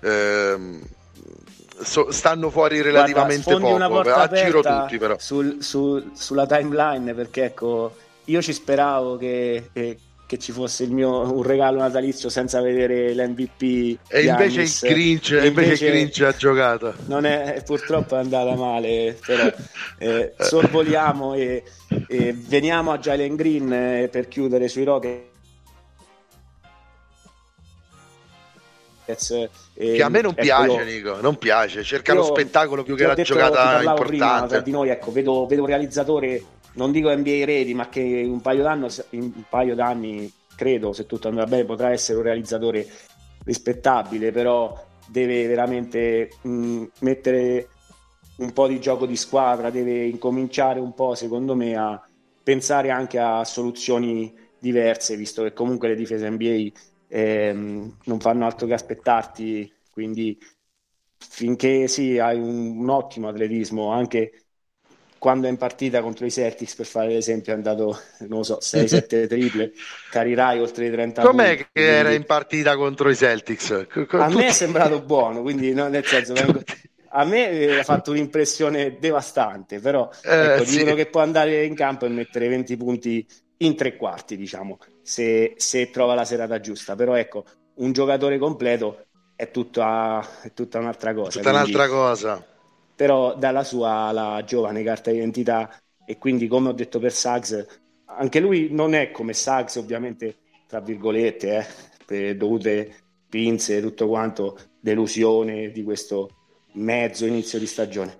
[0.00, 0.80] ehm,
[1.80, 5.16] so, stanno fuori relativamente Guarda, poco a giro tutti però.
[5.18, 7.96] sul, sul, sulla timeline perché ecco
[8.26, 9.98] io ci speravo che, che
[10.32, 13.98] che ci fosse il mio, un regalo natalizio senza vedere l'MVP.
[14.08, 16.94] E invece il Grinch, invece, invece Grinch ha giocato.
[17.04, 19.52] Non è, purtroppo è andata male, però
[19.98, 21.64] eh, sorvoliamo e,
[22.08, 25.30] e, veniamo a Jalen Green eh, per chiudere sui Rockets.
[29.04, 30.84] Eh, che a me non piace, quello...
[30.84, 34.46] Nico, non piace, cerca lo spettacolo più che la giocata importante.
[34.46, 36.42] Prima, di noi, ecco, vedo, vedo un realizzatore
[36.74, 38.64] non dico NBA ready, ma che un paio,
[39.10, 42.86] un paio d'anni, credo, se tutto andrà bene, potrà essere un realizzatore
[43.44, 44.74] rispettabile, però
[45.06, 47.68] deve veramente mh, mettere
[48.36, 52.00] un po' di gioco di squadra, deve incominciare un po', secondo me, a
[52.42, 58.66] pensare anche a soluzioni diverse, visto che comunque le difese NBA ehm, non fanno altro
[58.66, 60.38] che aspettarti, quindi
[61.18, 64.41] finché sì, hai un, un ottimo atletismo, anche
[65.22, 67.96] quando è in partita contro i Celtics, per fare l'esempio, è andato,
[68.26, 69.70] non lo so, 6-7 triple,
[70.10, 71.68] carirai oltre i 30 Com'è punti.
[71.72, 73.86] che era in partita contro i Celtics?
[74.08, 76.60] A me è sembrato buono, quindi no, nel senso, vengo...
[77.10, 80.82] a me ha fatto un'impressione devastante, però eh, ecco, sì.
[80.82, 83.24] che può andare in campo e mettere 20 punti
[83.58, 86.96] in tre quarti, diciamo, se, se trova la serata giusta.
[86.96, 87.44] Però ecco,
[87.74, 89.04] un giocatore completo
[89.36, 91.38] è tutta, è tutta un'altra cosa.
[91.38, 91.70] Tutta quindi...
[91.70, 92.46] un'altra cosa
[93.02, 95.76] però dalla sua la giovane carta d'identità
[96.06, 97.66] e quindi come ho detto per Suggs
[98.04, 100.36] anche lui non è come Suggs ovviamente
[100.68, 101.66] tra virgolette eh,
[102.06, 102.94] per dovute
[103.28, 106.28] pinze tutto quanto delusione di questo
[106.74, 108.16] mezzo inizio di stagione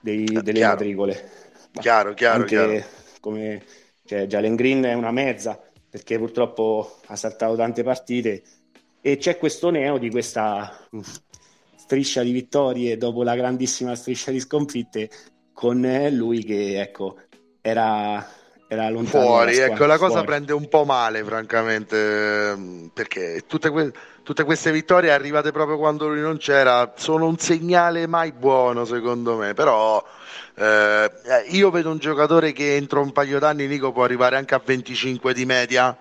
[0.00, 0.72] dei, delle Chiaro.
[0.72, 1.30] matricole
[1.70, 2.84] chiaro, chiaro, anche chiaro.
[3.20, 3.62] come
[4.04, 8.42] cioè, Jalen Green è una mezza perché purtroppo ha saltato tante partite
[9.00, 10.76] e c'è questo neo di questa
[11.84, 15.10] striscia di vittorie dopo la grandissima striscia di sconfitte
[15.52, 17.18] con lui che ecco
[17.60, 18.26] era
[18.66, 20.26] era lontano fuori ecco la cosa fuori.
[20.26, 26.22] prende un po' male francamente perché tutte, que- tutte, queste vittorie arrivate proprio quando lui
[26.22, 30.02] non c'era sono un segnale mai buono secondo me però
[30.54, 31.10] eh,
[31.48, 35.34] io vedo un giocatore che entro un paio d'anni Nico può arrivare anche a 25
[35.34, 35.94] di media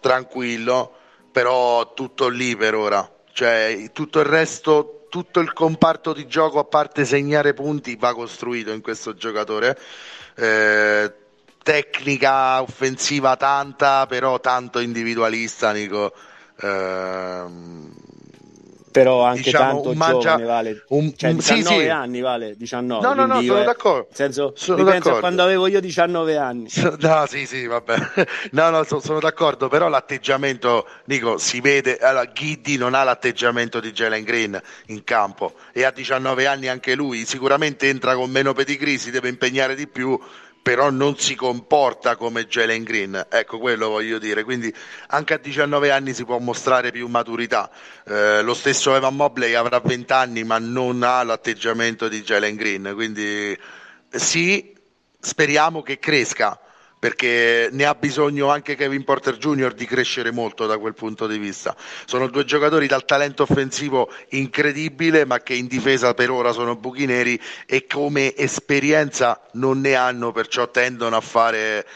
[0.00, 0.92] tranquillo
[1.30, 6.64] però tutto lì per ora cioè tutto il resto tutto il comparto di gioco a
[6.64, 9.78] parte segnare punti va costruito in questo giocatore.
[10.34, 11.14] Eh,
[11.62, 16.12] tecnica offensiva tanta però tanto individualista Nico.
[16.60, 17.44] Eh,
[18.94, 21.88] però anche diciamo, tanto mangia, giovane vale un, cioè 19 sì, sì.
[21.88, 25.18] anni vale 19 no no no sono è, d'accordo senso sono d'accordo.
[25.18, 26.68] quando avevo io 19 anni
[27.00, 27.96] no sì sì vabbè
[28.52, 33.80] no no so, sono d'accordo però l'atteggiamento dico si vede allora, Ghiddi non ha l'atteggiamento
[33.80, 38.52] di Jalen Green in campo e a 19 anni anche lui sicuramente entra con meno
[38.52, 40.16] pedigree si deve impegnare di più
[40.64, 44.74] però non si comporta come Jalen Green, ecco quello voglio dire, quindi
[45.08, 47.70] anche a 19 anni si può mostrare più maturità,
[48.06, 52.92] eh, lo stesso Evan Mobley avrà 20 anni ma non ha l'atteggiamento di Jalen Green,
[52.94, 53.54] quindi
[54.08, 54.74] sì,
[55.20, 56.58] speriamo che cresca,
[57.04, 59.74] perché ne ha bisogno anche Kevin Porter Jr.
[59.74, 61.76] di crescere molto da quel punto di vista.
[62.06, 67.04] Sono due giocatori dal talento offensivo incredibile, ma che in difesa per ora sono buchi
[67.04, 71.86] neri e come esperienza non ne hanno, perciò tendono a fare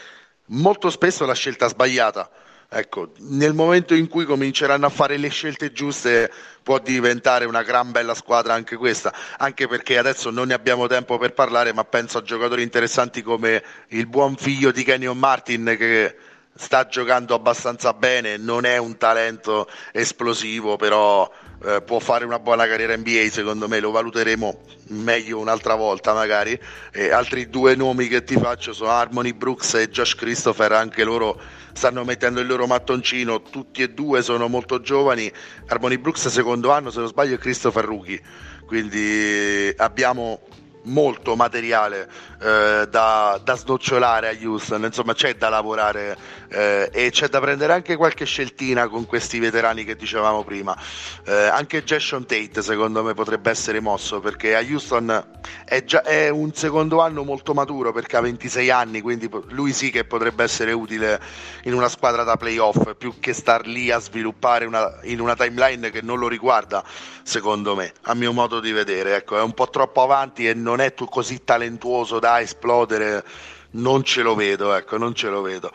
[0.49, 2.29] molto spesso la scelta sbagliata
[2.71, 7.89] Ecco, nel momento in cui cominceranno a fare le scelte giuste può diventare una gran
[7.91, 12.19] bella squadra anche questa, anche perché adesso non ne abbiamo tempo per parlare, ma penso
[12.19, 16.15] a giocatori interessanti come il buon figlio di Kenyon Martin che
[16.55, 21.27] sta giocando abbastanza bene, non è un talento esplosivo, però
[21.63, 26.59] eh, può fare una buona carriera NBA, secondo me lo valuteremo meglio un'altra volta magari.
[26.91, 31.39] E altri due nomi che ti faccio sono Harmony Brooks e Josh Christopher, anche loro
[31.73, 35.31] stanno mettendo il loro mattoncino, tutti e due sono molto giovani,
[35.67, 38.21] Harmony Brooks secondo anno se non sbaglio e Christopher Rookie,
[38.65, 40.41] quindi abbiamo
[40.83, 42.09] molto materiale
[42.41, 46.17] eh, da, da, snocciolare a Houston, insomma c'è da lavorare
[46.47, 50.77] eh, e c'è da prendere anche qualche sceltina con questi veterani che dicevamo prima.
[51.25, 55.27] Eh, anche Jason Tate secondo me potrebbe essere mosso perché a Houston
[55.65, 59.91] è, già, è un secondo anno molto maturo perché ha 26 anni, quindi lui sì
[59.91, 61.19] che potrebbe essere utile
[61.63, 65.89] in una squadra da playoff più che star lì a sviluppare una, in una timeline
[65.91, 66.83] che non lo riguarda
[67.23, 69.15] secondo me, a mio modo di vedere.
[69.15, 73.23] Ecco, è un po' troppo avanti e non è così talentuoso da esplodere
[73.71, 75.71] non ce lo vedo, ecco, non ce lo vedo.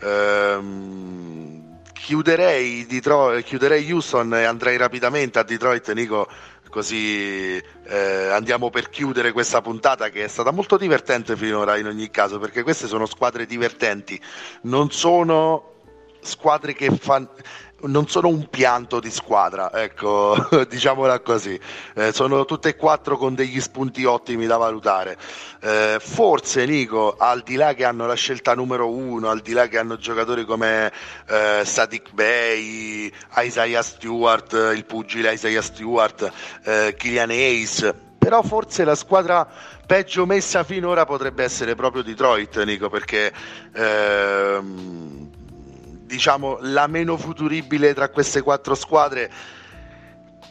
[0.00, 6.28] Ehm, chiuderei, Detroit, chiuderei Houston e andrei rapidamente a Detroit, Nico,
[6.70, 12.10] così eh, andiamo per chiudere questa puntata che è stata molto divertente finora in ogni
[12.10, 14.20] caso, perché queste sono squadre divertenti,
[14.62, 15.76] non sono
[16.20, 17.30] squadre che fanno
[17.82, 20.36] non sono un pianto di squadra, ecco,
[20.68, 21.58] diciamola così.
[21.94, 25.16] Eh, sono tutte e quattro con degli spunti ottimi da valutare.
[25.60, 29.68] Eh, forse, Nico, al di là che hanno la scelta numero uno, al di là
[29.68, 30.92] che hanno giocatori come
[31.28, 36.32] eh, Sadik Bey, Isaiah Stewart, il pugile Isaiah Stewart,
[36.64, 39.48] eh, Killian Hayes, però forse la squadra
[39.86, 43.32] peggio messa finora potrebbe essere proprio Detroit, Nico, perché...
[43.72, 45.17] Ehm,
[46.08, 49.30] diciamo la meno futuribile tra queste quattro squadre.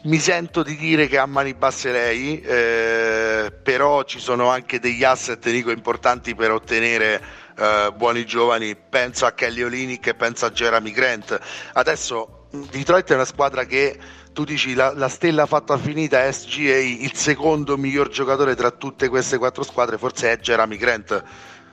[0.04, 5.02] Mi sento di dire che a mani basse lei eh, però ci sono anche degli
[5.02, 7.20] asset dico, importanti per ottenere
[7.58, 8.76] eh, buoni giovani.
[8.76, 11.38] Penso a Kelly Olinick e penso a Jeremy Grant.
[11.72, 13.98] Adesso Detroit è una squadra che
[14.32, 19.36] tu dici la, la stella fatta finita SGA il secondo miglior giocatore tra tutte queste
[19.36, 21.24] quattro squadre forse è Jeremy Grant.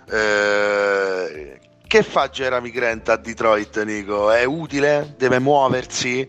[0.10, 4.32] Eh, che fa Jeremy Grant a Detroit, Nico?
[4.32, 5.14] È utile?
[5.18, 6.20] Deve muoversi?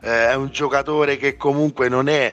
[0.00, 2.32] Eh, è un giocatore che comunque non è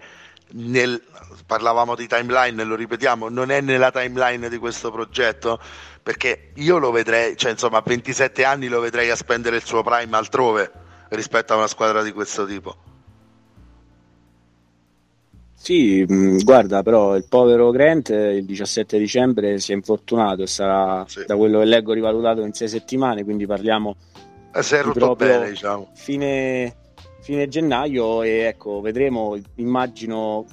[0.52, 1.02] nel
[1.46, 5.60] parlavamo di timeline, lo ripetiamo, non è nella timeline di questo progetto
[6.02, 9.82] perché io lo vedrei, cioè insomma a 27 anni lo vedrei a spendere il suo
[9.82, 10.72] prime altrove
[11.10, 12.78] rispetto a una squadra di questo tipo.
[15.66, 21.04] Sì, mm, guarda, però il povero Grant il 17 dicembre si è infortunato e sarà,
[21.08, 21.24] sì.
[21.26, 23.96] da quello che leggo, rivalutato in sei settimane, quindi parliamo
[24.54, 25.90] eh, si è rotto bene, diciamo.
[25.96, 26.76] Fine,
[27.22, 30.46] fine gennaio e ecco, vedremo, immagino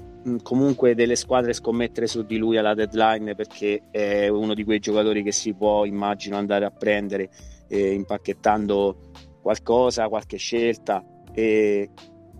[0.43, 5.23] comunque delle squadre scommettere su di lui alla deadline perché è uno di quei giocatori
[5.23, 7.29] che si può, immagino, andare a prendere
[7.69, 8.97] eh, impacchettando
[9.43, 11.05] qualcosa, qualche scelta
[11.35, 11.91] e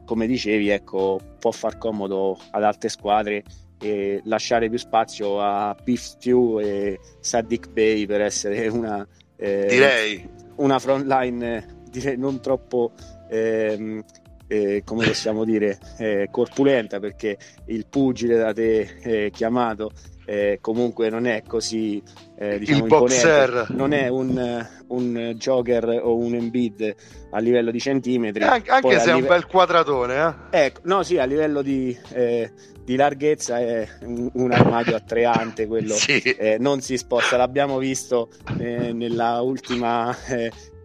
[0.05, 3.45] come dicevi, ecco, può far comodo ad altre squadre
[3.83, 10.29] e lasciare più spazio a Beef Stew e Sadiq Bay per essere una, eh, direi.
[10.57, 12.93] una front line direi non troppo
[13.29, 14.03] ehm,
[14.47, 17.37] eh, come possiamo dire eh, corpulenta perché
[17.67, 19.91] il pugile da te eh, chiamato
[20.25, 22.03] eh, comunque non è così
[22.39, 23.67] eh, diciamo, imponente.
[23.71, 26.95] Non è un, un Joker o un Embiid
[27.31, 28.43] a livello di centimetri.
[28.43, 30.65] Anche, anche se è un bel quadratone eh?
[30.65, 32.53] ecco, no sì a livello di, eh,
[32.85, 36.21] di larghezza è un, un armadio attrayante quello sì.
[36.21, 37.37] Eh, non si sposta.
[37.37, 40.15] L'abbiamo visto eh, nella ultima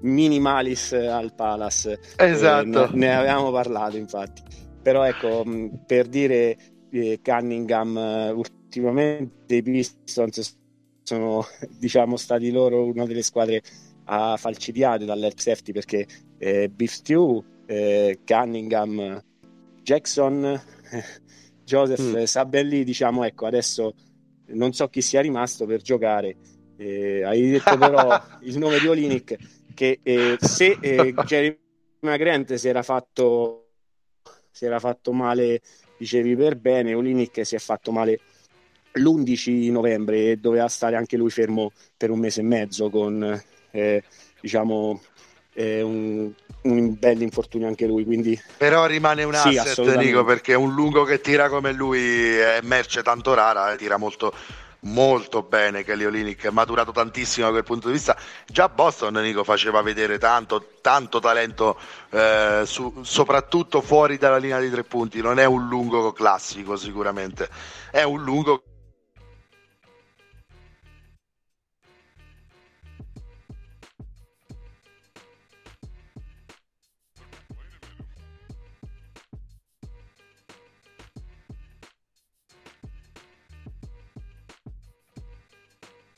[0.02, 2.00] minimalis al Palace.
[2.16, 2.90] Esatto.
[2.92, 4.42] ne, ne, avevamo parlato infatti.
[4.82, 5.44] Però ecco
[5.86, 6.58] per dire
[7.22, 8.34] Cunningham
[8.80, 10.58] ultimamente i Pistons
[11.04, 11.46] sono
[11.78, 13.62] diciamo stati loro una delle squadre
[14.06, 16.06] a falcidiate dall'help safety perché
[16.38, 19.22] eh, Beef Stew, eh, Cunningham,
[19.82, 20.62] Jackson,
[21.64, 22.24] Joseph mm.
[22.24, 23.94] Sabelli diciamo ecco adesso
[24.48, 26.38] non so chi sia rimasto per giocare
[26.78, 29.36] eh, hai detto però il nome di Olinic
[29.74, 31.58] che eh, se eh, Jeremy
[32.00, 33.72] Grant si era fatto
[34.50, 35.60] si era fatto male
[35.98, 38.20] dicevi per bene Olinic si è fatto male
[38.98, 43.42] l'11 novembre e doveva stare anche lui fermo per un mese e mezzo con
[43.72, 44.04] eh,
[44.40, 45.02] diciamo
[45.54, 46.32] eh, un,
[46.64, 51.04] un bel infortunio anche lui quindi però rimane un sì, asset Nico perché un lungo
[51.04, 54.34] che tira come lui è merce tanto rara eh, tira molto
[54.82, 58.16] molto bene Kelly Olinick è maturato tantissimo da quel punto di vista.
[58.46, 61.78] Già Boston Nico faceva vedere tanto, tanto talento
[62.12, 65.22] eh, su, soprattutto fuori dalla linea di tre punti.
[65.22, 67.50] Non è un lungo classico sicuramente.
[67.92, 68.64] È un lungo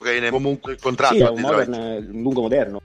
[0.09, 2.81] che comunque il contratto sì, è un, modern, un lungo moderno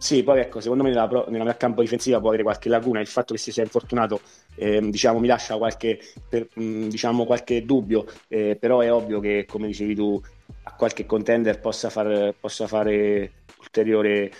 [0.00, 3.00] sì, poi ecco, secondo me nella, nella mia campo difensiva può avere qualche laguna.
[3.00, 4.22] Il fatto che si sia infortunato,
[4.54, 9.20] eh, diciamo, mi lascia qualche, per, mh, mm, diciamo, qualche dubbio, eh, però è ovvio
[9.20, 10.18] che, come dicevi tu,
[10.62, 14.32] a qualche contender possa, far, possa fare ulteriore,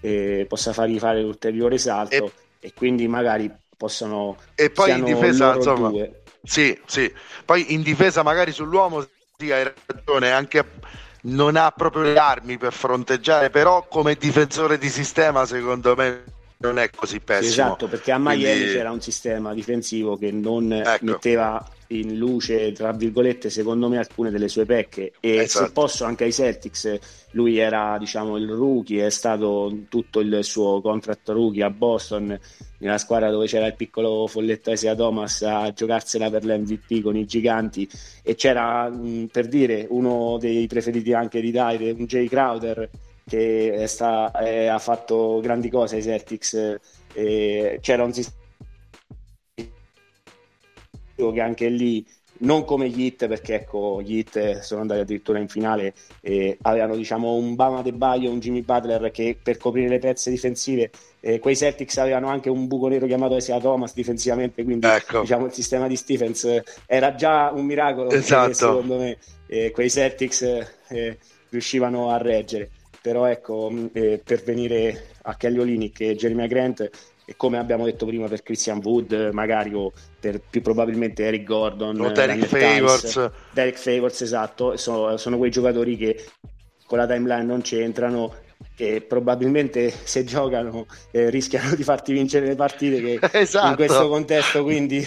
[0.00, 4.36] eh, possa fargli fare ulteriore salto e, e quindi magari possano...
[4.54, 5.88] E poi in difesa, insomma...
[5.88, 6.22] Due.
[6.40, 7.12] Sì, sì.
[7.44, 9.04] Poi in difesa magari sull'uomo,
[9.36, 10.64] sì, hai ragione, anche
[11.22, 16.24] non ha proprio le armi per fronteggiare, però come difensore di sistema secondo me
[16.60, 17.50] non è così pessimo.
[17.50, 18.72] Esatto, perché a Miami Quindi...
[18.72, 21.04] c'era un sistema difensivo che non ecco.
[21.04, 25.66] metteva in luce, tra virgolette, secondo me alcune delle sue pecche e esatto.
[25.66, 26.98] se posso anche ai Celtics
[27.30, 32.38] lui era diciamo il rookie, è stato tutto il suo contract rookie a Boston
[32.78, 37.24] nella squadra dove c'era il piccolo folletto Asia Thomas a giocarsela per l'MVP con i
[37.24, 37.88] giganti
[38.22, 38.90] e c'era
[39.30, 42.88] per dire uno dei preferiti anche di Dai, un Jay Crowder
[43.28, 46.78] che sta, eh, ha fatto grandi cose ai Celtics
[47.14, 48.36] eh, c'era un sistema
[51.32, 52.06] che anche lì
[52.40, 56.94] non come gli Hit perché ecco gli Hit sono andati addirittura in finale e avevano
[56.94, 61.40] diciamo un Bama De Baio un Jimmy Butler che per coprire le pezze difensive eh,
[61.40, 65.22] quei Celtics avevano anche un buco nero chiamato Esia Thomas difensivamente quindi ecco.
[65.22, 68.52] diciamo il sistema di Stephens era già un miracolo esatto.
[68.52, 69.18] secondo me
[69.48, 70.42] eh, quei Celtics
[70.88, 71.18] eh,
[71.48, 72.70] riuscivano a reggere
[73.00, 76.90] però ecco eh, per venire a Kelly Olinick e Jeremy Grant
[77.24, 82.00] e come abbiamo detto prima per Christian Wood magari o per più probabilmente Eric Gordon
[82.00, 83.30] o Derek Favors.
[83.52, 84.78] Derek Favors esatto.
[84.78, 86.24] Sono, sono quei giocatori che
[86.86, 88.34] con la timeline non c'entrano
[88.74, 93.68] che probabilmente se giocano eh, rischiano di farti vincere le partite che esatto.
[93.68, 95.06] in questo contesto quindi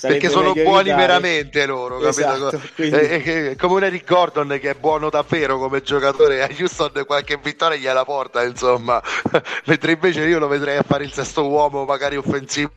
[0.00, 1.06] perché sono buoni evitare.
[1.06, 2.96] veramente loro esatto, quindi...
[2.96, 7.38] è, è, come un Eric Gordon che è buono davvero come giocatore a Houston qualche
[7.42, 9.02] vittoria gliela porta insomma
[9.64, 12.72] mentre invece io lo vedrei a fare il sesto uomo magari offensivo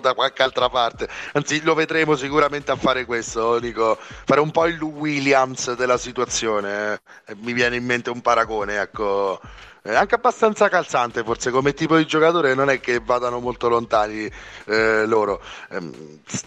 [0.00, 1.08] da qualche altra parte.
[1.32, 3.96] Anzi, lo vedremo sicuramente a fare questo, Nico.
[3.98, 7.00] Fare un po' il Williams della situazione.
[7.26, 7.34] Eh.
[7.40, 9.40] Mi viene in mente un paragone, ecco.
[9.88, 14.30] È anche abbastanza calzante, forse come tipo di giocatore non è che vadano molto lontani
[14.66, 15.40] eh, loro.
[15.70, 15.80] Eh,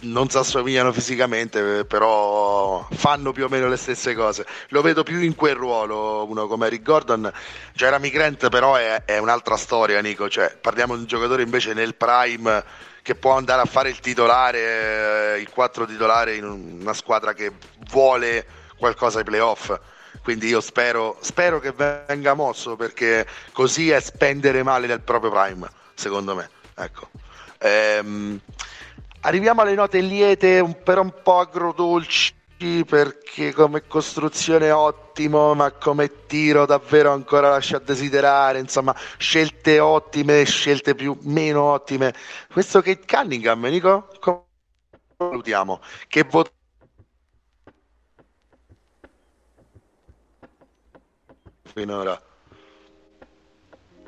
[0.02, 4.46] non si assomigliano fisicamente, però fanno più o meno le stesse cose.
[4.68, 7.32] Lo vedo più in quel ruolo, uno come Eric Gordon.
[7.72, 10.28] Jeremy Grant però è, è un'altra storia, Nico.
[10.28, 12.62] Cioè, parliamo di un giocatore invece nel prime
[13.02, 17.50] che può andare a fare il titolare, eh, il 4 titolare in una squadra che
[17.90, 19.76] vuole qualcosa ai playoff
[20.22, 25.68] quindi io spero, spero che venga mosso perché così è spendere male nel proprio prime,
[25.94, 26.50] secondo me.
[26.74, 27.08] Ecco.
[27.58, 28.38] Ehm,
[29.20, 32.34] arriviamo alle note liete, però un po' agrodolci
[32.86, 40.94] perché come costruzione ottimo, ma come tiro davvero ancora lascia desiderare, insomma, scelte ottime, scelte
[40.94, 42.14] più meno ottime.
[42.52, 44.44] Questo Kate Cunningham, Nico, come
[45.16, 45.80] valutiamo?
[46.06, 46.52] Che voto
[51.72, 52.20] finora?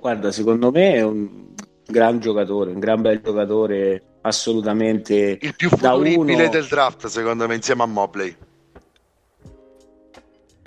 [0.01, 1.55] Guarda, secondo me è un
[1.87, 6.49] gran giocatore, un gran bel giocatore, assolutamente il più futuribile uno...
[6.51, 8.37] del draft, secondo me, insieme a Mobley.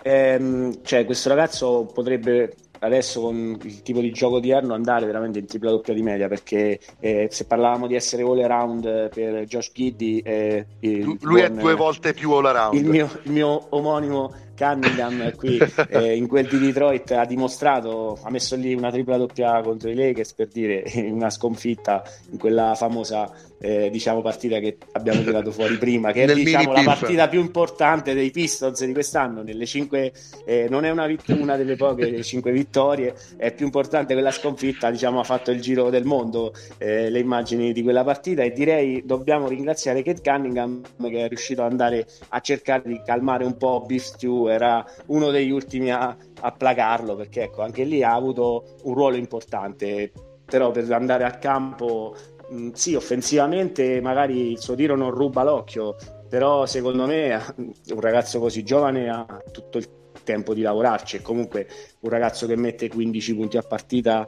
[0.03, 5.39] Ehm, cioè, questo ragazzo potrebbe adesso con il tipo di gioco di Arno andare veramente
[5.39, 9.71] in tripla doppia di media perché eh, se parlavamo di essere all around per Josh
[9.73, 14.31] Giddy eh, lui buon, è due volte più all around il mio, il mio omonimo
[14.57, 19.61] Cunningham qui eh, in quel di Detroit ha dimostrato, ha messo lì una tripla doppia
[19.61, 25.21] contro i Lakers per dire una sconfitta in quella famosa eh, diciamo partita che abbiamo
[25.23, 29.41] tirato fuori prima, che è diciamo, la partita più importante dei Pistons di quest'anno.
[29.41, 30.13] Nelle cinque,
[30.45, 34.91] eh, non è una, vitt- una, delle poche cinque vittorie, è più importante quella sconfitta.
[34.91, 38.43] Diciamo, ha fatto il giro del mondo eh, le immagini di quella partita.
[38.43, 43.43] E direi dobbiamo ringraziare Kate Cunningham che è riuscito ad andare a cercare di calmare
[43.43, 44.46] un po' Beef Stew.
[44.49, 49.15] Era uno degli ultimi a, a placarlo perché ecco, anche lì ha avuto un ruolo
[49.15, 50.11] importante.
[50.45, 52.15] Però per andare al campo
[52.49, 55.95] mh, sì, offensivamente magari il suo tiro non ruba l'occhio,
[56.29, 59.87] però secondo me un ragazzo così giovane ha tutto il
[60.23, 61.17] tempo di lavorarci.
[61.17, 61.67] E comunque
[62.01, 64.25] un ragazzo che mette 15 punti a partita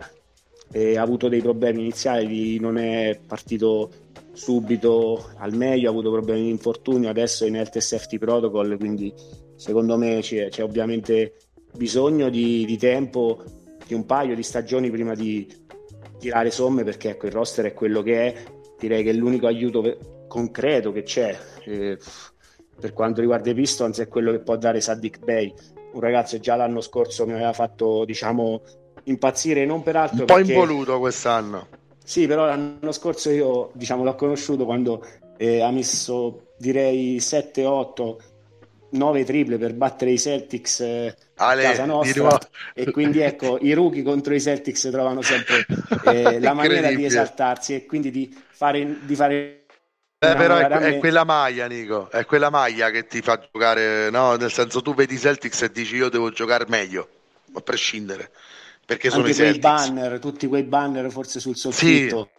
[0.71, 3.89] e ha avuto dei problemi iniziali, non è partito
[4.33, 9.13] subito al meglio, ha avuto problemi di infortunio, adesso è in health safety protocol, quindi
[9.59, 11.35] secondo me c'è, c'è ovviamente
[11.75, 13.43] bisogno di, di tempo,
[13.85, 15.45] di un paio di stagioni prima di,
[16.19, 18.43] tirare somme perché ecco, il roster è quello che è,
[18.77, 19.97] direi che l'unico aiuto per,
[20.27, 21.97] concreto che c'è eh,
[22.79, 25.51] per quanto riguarda i Pistons è quello che può dare Sadik Bey,
[25.93, 28.61] un ragazzo che già l'anno scorso mi aveva fatto diciamo
[29.05, 30.53] impazzire non peraltro un po' perché...
[30.53, 31.67] involuto quest'anno.
[32.03, 35.03] Sì però l'anno scorso io diciamo l'ho conosciuto quando
[35.37, 38.15] eh, ha messo direi 7-8
[38.91, 42.39] 9 triple per battere i Celtics eh, Ale, casa nostra
[42.73, 45.65] e quindi ecco i rookie contro i Celtics trovano sempre
[46.05, 49.59] eh, la maniera di esaltarsi e quindi di fare, di fare
[50.19, 54.35] Beh, però è, è, quella maglia, Nico, è quella maglia che ti fa giocare, no?
[54.35, 57.07] Nel senso, tu vedi i Celtics e dici io devo giocare meglio,
[57.53, 58.29] a prescindere,
[58.85, 59.61] perché sono Anche i Celtics.
[59.61, 62.29] banner, tutti quei banner forse sul soffitto.
[62.33, 62.38] Sì.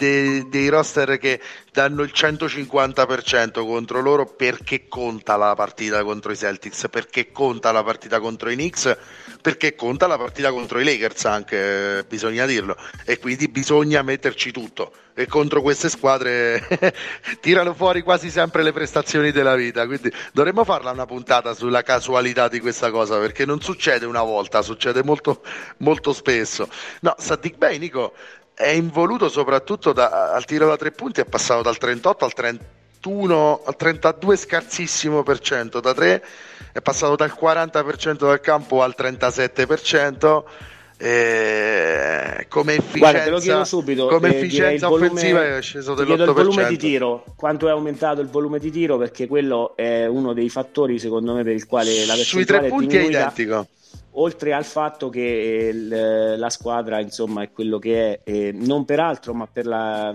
[0.00, 1.40] Dei, dei roster che
[1.70, 7.84] danno il 150% contro loro perché conta la partita contro i Celtics, perché conta la
[7.84, 8.96] partita contro i Knicks,
[9.42, 14.92] perché conta la partita contro i Lakers anche, bisogna dirlo, e quindi bisogna metterci tutto.
[15.12, 16.66] E contro queste squadre
[17.42, 19.84] tirano fuori quasi sempre le prestazioni della vita.
[19.84, 24.62] Quindi dovremmo farla una puntata sulla casualità di questa cosa, perché non succede una volta,
[24.62, 25.42] succede molto,
[25.78, 26.70] molto spesso.
[27.00, 28.14] No, Sadik Bey, Nico,
[28.60, 33.62] è involuto soprattutto da, al tiro da tre punti, è passato dal 38 al 31
[33.64, 36.22] al 32 scarsissimo per cento da tre,
[36.72, 40.42] è passato dal 40% del campo al 37%.
[41.02, 46.20] Eh, come efficienza, Guarda, subito, come eh, efficienza offensiva volume, è sceso dell'8%.
[46.20, 48.98] il volume di tiro, quanto è aumentato il volume di tiro?
[48.98, 52.98] Perché quello è uno dei fattori, secondo me, per il quale la Sui tre punti
[52.98, 53.66] è, è identico
[54.12, 58.98] oltre al fatto che eh, la squadra insomma è quello che è, eh, non per
[58.98, 60.12] altro ma per la,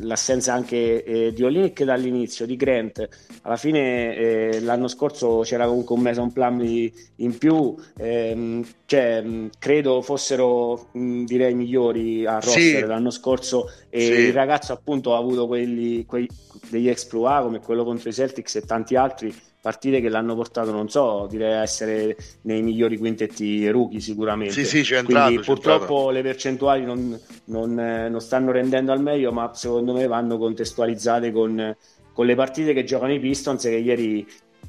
[0.00, 3.08] l'assenza anche eh, di Olinick dall'inizio, di Grant,
[3.42, 9.24] alla fine eh, l'anno scorso c'era comunque un Mason Plumlee in più, ehm, cioè,
[9.58, 12.80] credo fossero direi migliori a roster sì.
[12.80, 14.12] l'anno scorso e sì.
[14.12, 16.28] il ragazzo appunto ha avuto quelli, quei,
[16.68, 19.34] degli exploit come quello contro i Celtics e tanti altri
[19.66, 24.54] partite che l'hanno portato, non so, direi a essere nei migliori quintetti rookie sicuramente.
[24.54, 26.10] Sì, sì, c'è entrato, Quindi c'è purtroppo entrato.
[26.10, 31.32] le percentuali non, non, eh, non stanno rendendo al meglio, ma secondo me vanno contestualizzate
[31.32, 31.76] con,
[32.12, 34.24] con le partite che giocano i Pistons che ieri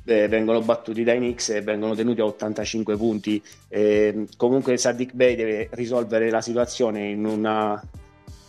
[0.05, 3.39] eh, vengono battuti dai Knicks e vengono tenuti a 85 punti.
[3.67, 7.79] Eh, comunque Sadiq Bey deve risolvere la situazione in una,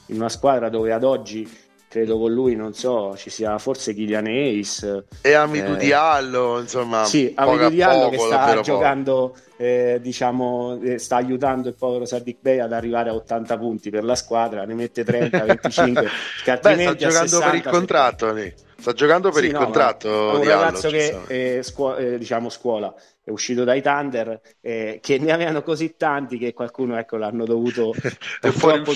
[0.07, 1.47] in una squadra dove ad oggi
[1.89, 7.05] credo con lui, non so, ci sia forse Kylian Hayes e Amidou eh, Diallo, insomma,
[7.05, 12.37] sì, Amidou Diallo poco, che sta giocando, eh, diciamo, eh, sta aiutando il povero Sadiq
[12.41, 16.09] Bey ad arrivare a 80 punti per la squadra, ne mette 30, 25,
[16.45, 18.55] che Beh, sta giocando per il 60, contratto, lì.
[18.81, 22.49] Sta giocando per Sì, il no, contratto è un Diallo, ragazzo che scuo- eh, diciamo
[22.49, 22.95] scuola
[23.29, 27.95] è uscito dai Thunder eh, che ne avevano così tanti che qualcuno ecco l'hanno dovuto
[28.41, 28.93] purtroppo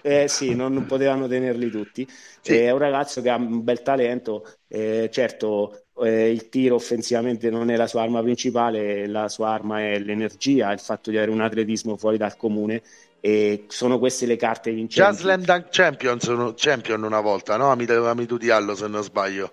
[0.00, 2.08] eh, sì non, potevano tenerli tutti
[2.40, 2.52] Sì.
[2.52, 7.50] Eh, è un ragazzo che ha un bel talento eh, certo eh, il tiro offensivamente
[7.50, 11.30] non è la sua arma principale la sua arma è l'energia il fatto di avere
[11.30, 12.82] un atletismo fuori dal comune
[13.20, 17.70] e sono queste le carte Già vincenti Slam Dunk Champions, uno- Champion una volta, no?
[17.70, 19.52] Amidou Diallo se non sbaglio.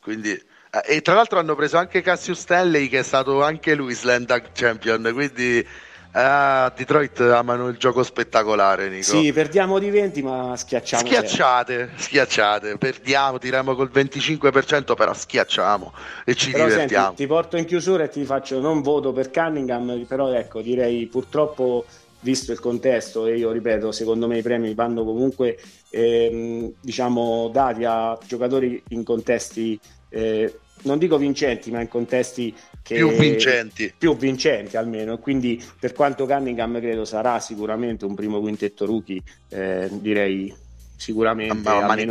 [0.00, 0.36] Quindi,
[0.84, 4.50] e tra l'altro hanno preso anche Cassius Stanley che è stato anche lui Slam Dunk
[4.52, 5.66] Champion, quindi eh,
[6.12, 9.02] a Detroit amano il gioco spettacolare, Nico.
[9.02, 11.06] sì perdiamo di 20 ma schiacciamo.
[11.06, 15.92] Schiacciate, schiacciate, perdiamo, tiriamo col 25%, però schiacciamo
[16.24, 17.14] e ci Però senti, divertiamo.
[17.14, 21.84] ti porto in chiusura e ti faccio non voto per Cunningham, però ecco, direi purtroppo
[22.20, 25.58] visto il contesto e io ripeto, secondo me i premi vanno comunque
[25.90, 29.78] ehm, diciamo dati a giocatori in contesti
[30.08, 33.92] eh, non dico vincenti, ma in contesti che Più vincenti.
[33.96, 35.18] più vincenti almeno.
[35.18, 40.54] Quindi per quanto Cunningham credo sarà sicuramente un primo quintetto rookie, eh, direi
[40.96, 42.10] sicuramente A mani di-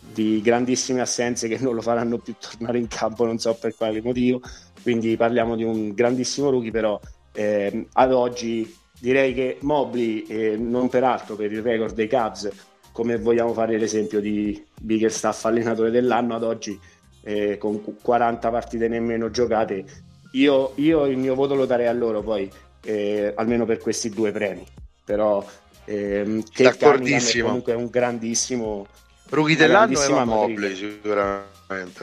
[0.00, 4.00] di grandissime assenze che non lo faranno più tornare in campo, non so per quale
[4.00, 4.40] motivo.
[4.82, 6.98] Quindi parliamo di un grandissimo rookie, però
[7.32, 12.48] ehm, ad oggi direi che Mobley, eh, non peraltro per il record dei Cavs,
[12.92, 16.78] come vogliamo fare l'esempio di Bickerstaff allenatore dell'anno ad oggi,
[17.26, 19.84] eh, con qu- 40 partite nemmeno giocate,
[20.32, 22.48] io, io il mio voto lo darei a loro poi,
[22.84, 24.64] eh, almeno per questi due premi.
[25.04, 25.44] Però
[25.86, 28.86] ehm, che Cunningham è comunque un grandissimo
[29.28, 31.54] Rookie dell'anno grandissima Evan Mobley sicuramente.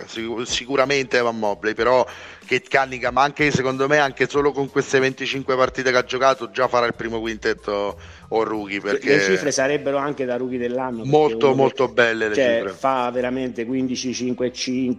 [0.07, 2.05] Sic- sicuramente Evan Mobley però
[2.45, 6.67] Kate Cunningham anche secondo me anche solo con queste 25 partite che ha giocato già
[6.67, 7.97] farà il primo quintetto
[8.27, 12.35] o rookie perché le cifre sarebbero anche da rookie dell'anno molto che- molto belle le
[12.35, 12.73] cioè, cifre.
[12.73, 14.97] fa veramente 15 5 e 6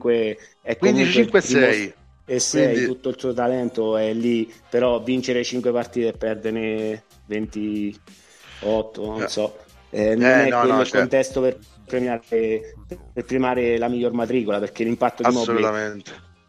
[0.62, 1.94] e 15 5 e 6
[2.24, 7.02] e 6 Quindi- tutto il suo talento è lì però vincere 5 partite e perderne
[7.26, 9.28] 28 non Eh.
[9.28, 9.58] so
[9.90, 13.88] eh, non Eh, è no, quello no, il cioè- contesto per premiare, per premiare la
[13.88, 16.02] miglior matricola perché l'impatto di Mobley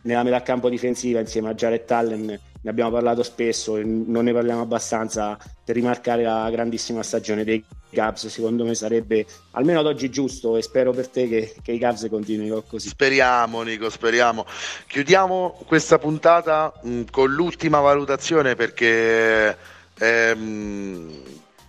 [0.06, 4.34] nella metà campo difensiva insieme a Jared Allen ne abbiamo parlato spesso e non ne
[4.34, 8.28] parliamo abbastanza per rimarcare la grandissima stagione dei Cavs.
[8.28, 12.08] Secondo me sarebbe almeno ad oggi giusto e spero per te che, che i Cavs
[12.10, 12.88] continuino così.
[12.88, 14.46] Speriamo, Nico, speriamo.
[14.88, 19.56] Chiudiamo questa puntata mh, con l'ultima valutazione perché
[20.00, 21.22] ehm,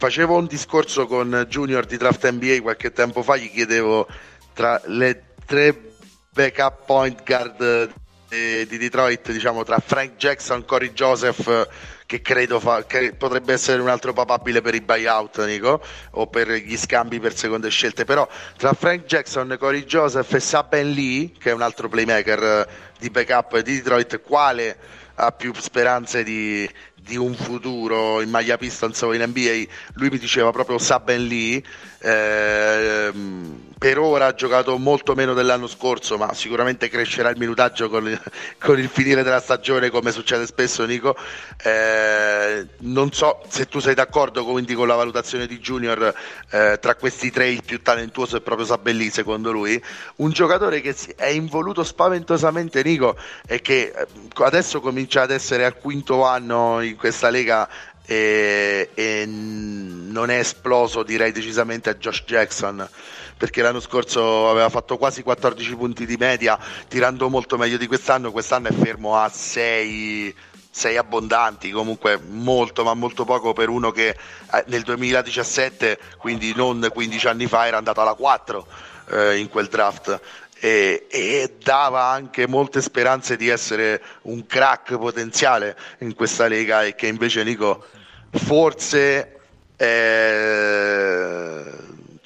[0.06, 4.06] facevo un discorso con Junior di Draft NBA qualche tempo fa, gli chiedevo
[4.52, 5.94] tra le tre
[6.30, 7.90] backup point guard
[8.28, 11.68] di Detroit, diciamo tra Frank Jackson, Corey Joseph,
[12.06, 16.52] che credo fa- che potrebbe essere un altro papabile per i buyout, Nico, o per
[16.52, 21.50] gli scambi per seconde scelte, però tra Frank Jackson, Corey Joseph e Saben Lee, che
[21.50, 24.76] è un altro playmaker di backup di Detroit, quale
[25.16, 26.68] ha più speranze di,
[27.06, 29.64] di un futuro in maglia Pistons o in NBA?
[29.94, 31.62] Lui mi diceva proprio Saben Lee.
[32.00, 38.08] ehm, per ora ha giocato molto meno dell'anno scorso, ma sicuramente crescerà il minutaggio con
[38.08, 38.20] il,
[38.58, 41.14] con il finire della stagione, come succede spesso, Nico.
[41.62, 46.14] Eh, non so se tu sei d'accordo quindi con la valutazione di Junior
[46.50, 49.82] eh, tra questi tre il più talentuoso è proprio Sabelli secondo lui
[50.16, 53.16] un giocatore che è involuto spaventosamente Nico
[53.46, 54.06] e che eh,
[54.44, 57.68] adesso comincia ad essere al quinto anno in questa lega
[58.04, 62.88] e, e non è esploso direi decisamente a Josh Jackson
[63.36, 66.58] perché l'anno scorso aveva fatto quasi 14 punti di media
[66.88, 68.32] tirando molto meglio di quest'anno.
[68.32, 70.34] Quest'anno è fermo a 6
[70.76, 76.86] 6 abbondanti, comunque molto ma molto poco per uno che eh, nel 2017, quindi non
[76.92, 78.66] 15 anni fa, era andato alla 4
[79.08, 80.20] eh, in quel draft.
[80.58, 86.94] E, e dava anche molte speranze di essere un crack potenziale in questa lega e
[86.94, 87.84] che invece Nico
[88.30, 89.40] forse
[89.76, 91.62] eh,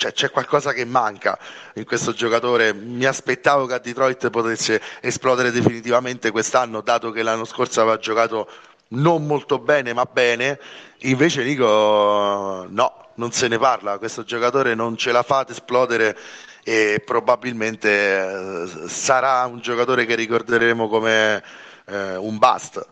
[0.00, 1.38] cioè, c'è qualcosa che manca
[1.74, 2.72] in questo giocatore.
[2.72, 8.48] Mi aspettavo che a Detroit potesse esplodere definitivamente quest'anno, dato che l'anno scorso aveva giocato
[8.88, 10.58] non molto bene, ma bene.
[11.00, 13.98] Invece Nico no, non se ne parla.
[13.98, 16.16] Questo giocatore non ce la fa ad esplodere
[16.64, 21.44] e probabilmente eh, sarà un giocatore che ricorderemo come
[21.84, 22.86] eh, un bust.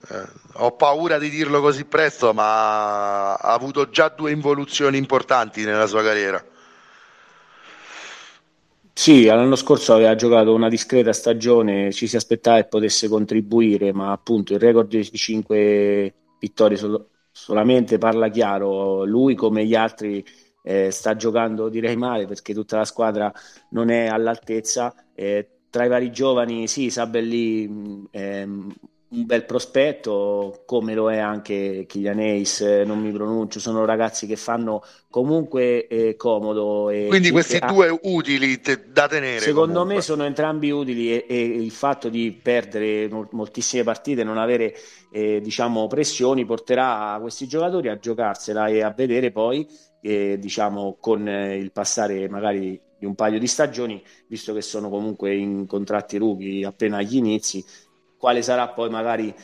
[0.00, 5.86] Eh, ho paura di dirlo così presto, ma ha avuto già due involuzioni importanti nella
[5.86, 6.44] sua carriera.
[8.92, 14.10] Sì, l'anno scorso aveva giocato una discreta stagione, ci si aspettava che potesse contribuire, ma
[14.10, 20.24] appunto il record di 5 vittorie sol- solamente parla chiaro, lui come gli altri
[20.62, 23.32] eh, sta giocando direi male perché tutta la squadra
[23.70, 24.92] non è all'altezza.
[25.14, 28.04] Eh, tra i vari giovani, sì, Sabelli mm,
[29.10, 34.26] un bel prospetto, come lo è anche Kylian Ace, eh, non mi pronuncio, sono ragazzi
[34.26, 36.90] che fanno comunque eh, comodo.
[36.90, 37.72] E Quindi questi ha...
[37.72, 39.40] due utili te, da tenere?
[39.40, 39.94] Secondo comunque.
[39.94, 44.74] me sono entrambi utili e, e, il fatto di perdere moltissime partite, non avere
[45.10, 49.66] eh, diciamo, pressioni, porterà questi giocatori a giocarsela e a vedere poi,
[50.02, 55.34] eh, diciamo, con il passare magari di un paio di stagioni, visto che sono comunque
[55.34, 57.64] in contratti rookie appena agli inizi,
[58.18, 59.34] quale sarà poi magari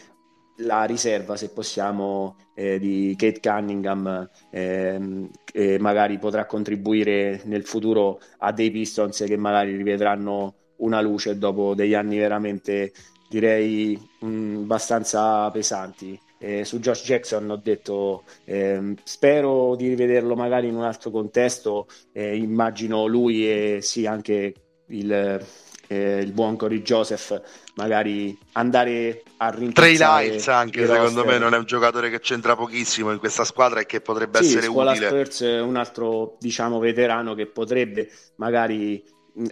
[0.58, 8.20] la riserva, se possiamo, eh, di Kate Cunningham, ehm, che magari potrà contribuire nel futuro
[8.38, 12.92] a dei Pistons che magari rivedranno una luce dopo degli anni veramente,
[13.28, 16.18] direi, mh, abbastanza pesanti.
[16.38, 21.86] Eh, su Josh Jackson ho detto eh, spero di rivederlo magari in un altro contesto,
[22.12, 24.54] eh, immagino lui e sì anche
[24.88, 25.42] il
[25.86, 27.40] eh, il buon Cory Joseph
[27.74, 32.56] magari andare a rinforzare Trey Lyles anche secondo me non è un giocatore che c'entra
[32.56, 35.08] pochissimo in questa squadra e che potrebbe sì, essere Scuola utile.
[35.08, 39.02] Spurs è un altro diciamo veterano che potrebbe magari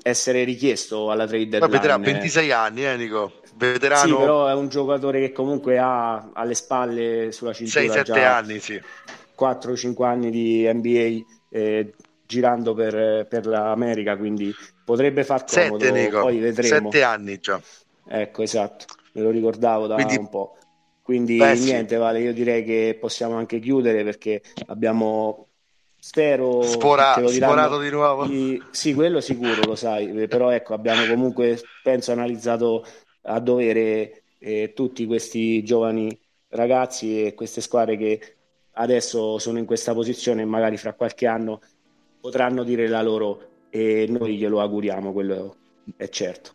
[0.03, 3.33] essere richiesto alla trade deadline vedrà 26 anni eh Nico.
[3.57, 8.61] Veterano sì però è un giocatore che comunque ha alle spalle sulla cintura 6-7 anni
[8.61, 8.81] sì.
[9.39, 11.93] 4-5 anni di NBA eh,
[12.25, 14.55] girando per, per l'America quindi
[14.93, 16.21] potrebbe far comodo, Sette, Nico.
[16.21, 16.91] poi vedremo.
[16.91, 17.61] Sette anni già.
[18.07, 20.17] Ecco, esatto, me lo ricordavo da Quindi...
[20.17, 20.57] un po'.
[21.03, 22.01] Quindi Beh, niente, sì.
[22.01, 25.49] Vale, io direi che possiamo anche chiudere perché abbiamo
[25.99, 28.27] spero Spora, sporato di nuovo.
[28.27, 28.63] Di...
[28.71, 32.85] Sì, quello sicuro, lo sai, però ecco, abbiamo comunque penso analizzato
[33.23, 36.17] a dovere eh, tutti questi giovani
[36.49, 38.37] ragazzi e queste squadre che
[38.75, 41.61] adesso sono in questa posizione e magari fra qualche anno
[42.21, 45.57] potranno dire la loro e noi glielo auguriamo, quello
[45.97, 46.51] è certo.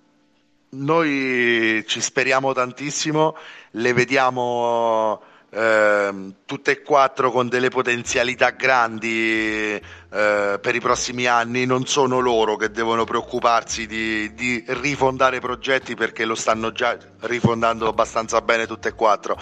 [0.69, 3.35] Noi ci speriamo tantissimo,
[3.72, 5.19] le vediamo
[5.49, 9.81] eh, tutte e quattro con delle potenzialità grandi eh,
[10.61, 11.65] per i prossimi anni.
[11.65, 17.88] Non sono loro che devono preoccuparsi di, di rifondare progetti perché lo stanno già rifondando
[17.88, 19.39] abbastanza bene tutte e quattro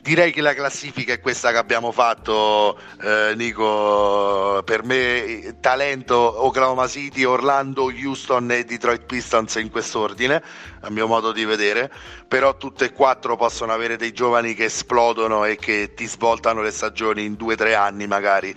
[0.00, 4.62] direi che la classifica è questa che abbiamo fatto, eh, Nico.
[4.64, 10.42] Per me, talento Oklahoma City, Orlando, Houston e Detroit Pistons in quest'ordine,
[10.80, 11.90] a mio modo di vedere.
[12.26, 16.70] Però tutte e quattro possono avere dei giovani che esplodono e che ti svoltano le
[16.70, 18.54] stagioni in due o tre anni, magari.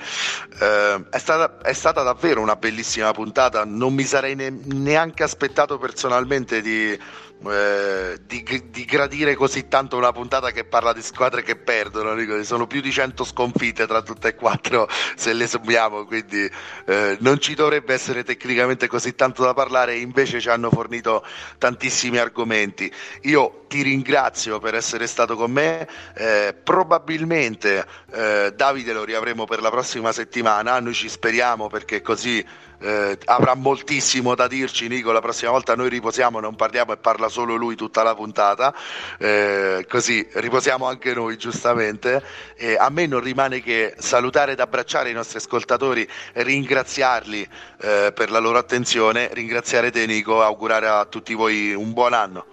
[0.60, 3.64] Eh, è, stata, è, stata, davvero una bellissima puntata.
[3.66, 7.00] Non mi sarei ne, neanche aspettato personalmente di
[7.44, 12.14] eh, di, di, gradire così tanto una puntata che parla di squadre che perdono.
[12.16, 16.50] Dico, sono più di 100 sconfitte tra tutte e quattro se le sommiamo, quindi
[16.86, 21.26] eh, non ci dovrebbe essere tecnicamente così tanto da parlare, invece ci hanno fornito
[21.58, 22.92] tantissimi argomenti.
[23.22, 29.62] Io ti ringrazio per essere stato con me, eh, probabilmente eh, Davide lo riavremo per
[29.62, 32.46] la prossima settimana, noi ci speriamo perché così
[32.82, 37.30] eh, avrà moltissimo da dirci Nico la prossima volta noi riposiamo non parliamo e parla
[37.30, 38.74] solo lui tutta la puntata.
[39.20, 42.24] Eh, così riposiamo anche noi giustamente.
[42.56, 47.48] E a me non rimane che salutare ed abbracciare i nostri ascoltatori ringraziarli
[47.82, 49.30] eh, per la loro attenzione.
[49.32, 52.46] Ringraziare te Nico augurare a tutti voi un buon anno.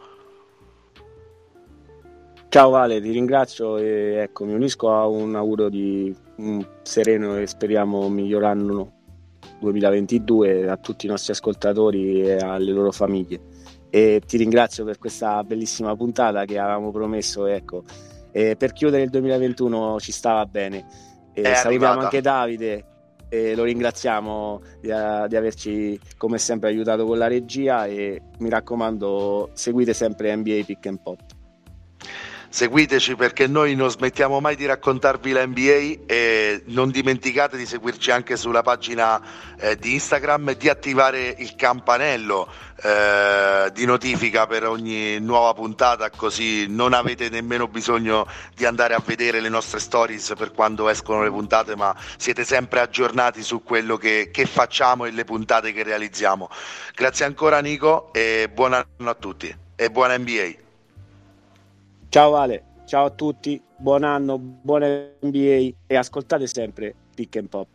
[2.51, 7.47] Ciao Vale, ti ringrazio e ecco, mi unisco a un augurio di un sereno e
[7.47, 8.98] speriamo miglior anno
[9.61, 13.41] 2022 a tutti i nostri ascoltatori e alle loro famiglie.
[13.91, 17.47] E ti ringrazio per questa bellissima puntata che avevamo promesso.
[17.47, 17.85] Ecco.
[18.31, 20.87] E per chiudere il 2021 ci stava bene.
[21.33, 22.01] E salutiamo arrivata.
[22.01, 22.85] anche Davide
[23.29, 29.51] e lo ringraziamo di, di, averci come sempre aiutato con la regia e mi raccomando
[29.53, 31.21] seguite sempre NBA Pick and Pop.
[32.59, 38.11] Seguiteci perché noi non smettiamo mai di raccontarvi la NBA e non dimenticate di seguirci
[38.11, 39.23] anche sulla pagina
[39.61, 42.51] eh, di Instagram e di attivare il campanello
[42.83, 48.27] eh, di notifica per ogni nuova puntata così non avete nemmeno bisogno
[48.57, 52.81] di andare a vedere le nostre stories per quando escono le puntate ma siete sempre
[52.81, 56.51] aggiornati su quello che, che facciamo e le puntate che realizziamo.
[56.93, 60.67] Grazie ancora Nico e buon anno a tutti e buona NBA
[62.09, 64.87] ciao Ale ciao a tutti buon anno buona
[65.21, 67.69] NBA e ascoltate sempre Pick and Pop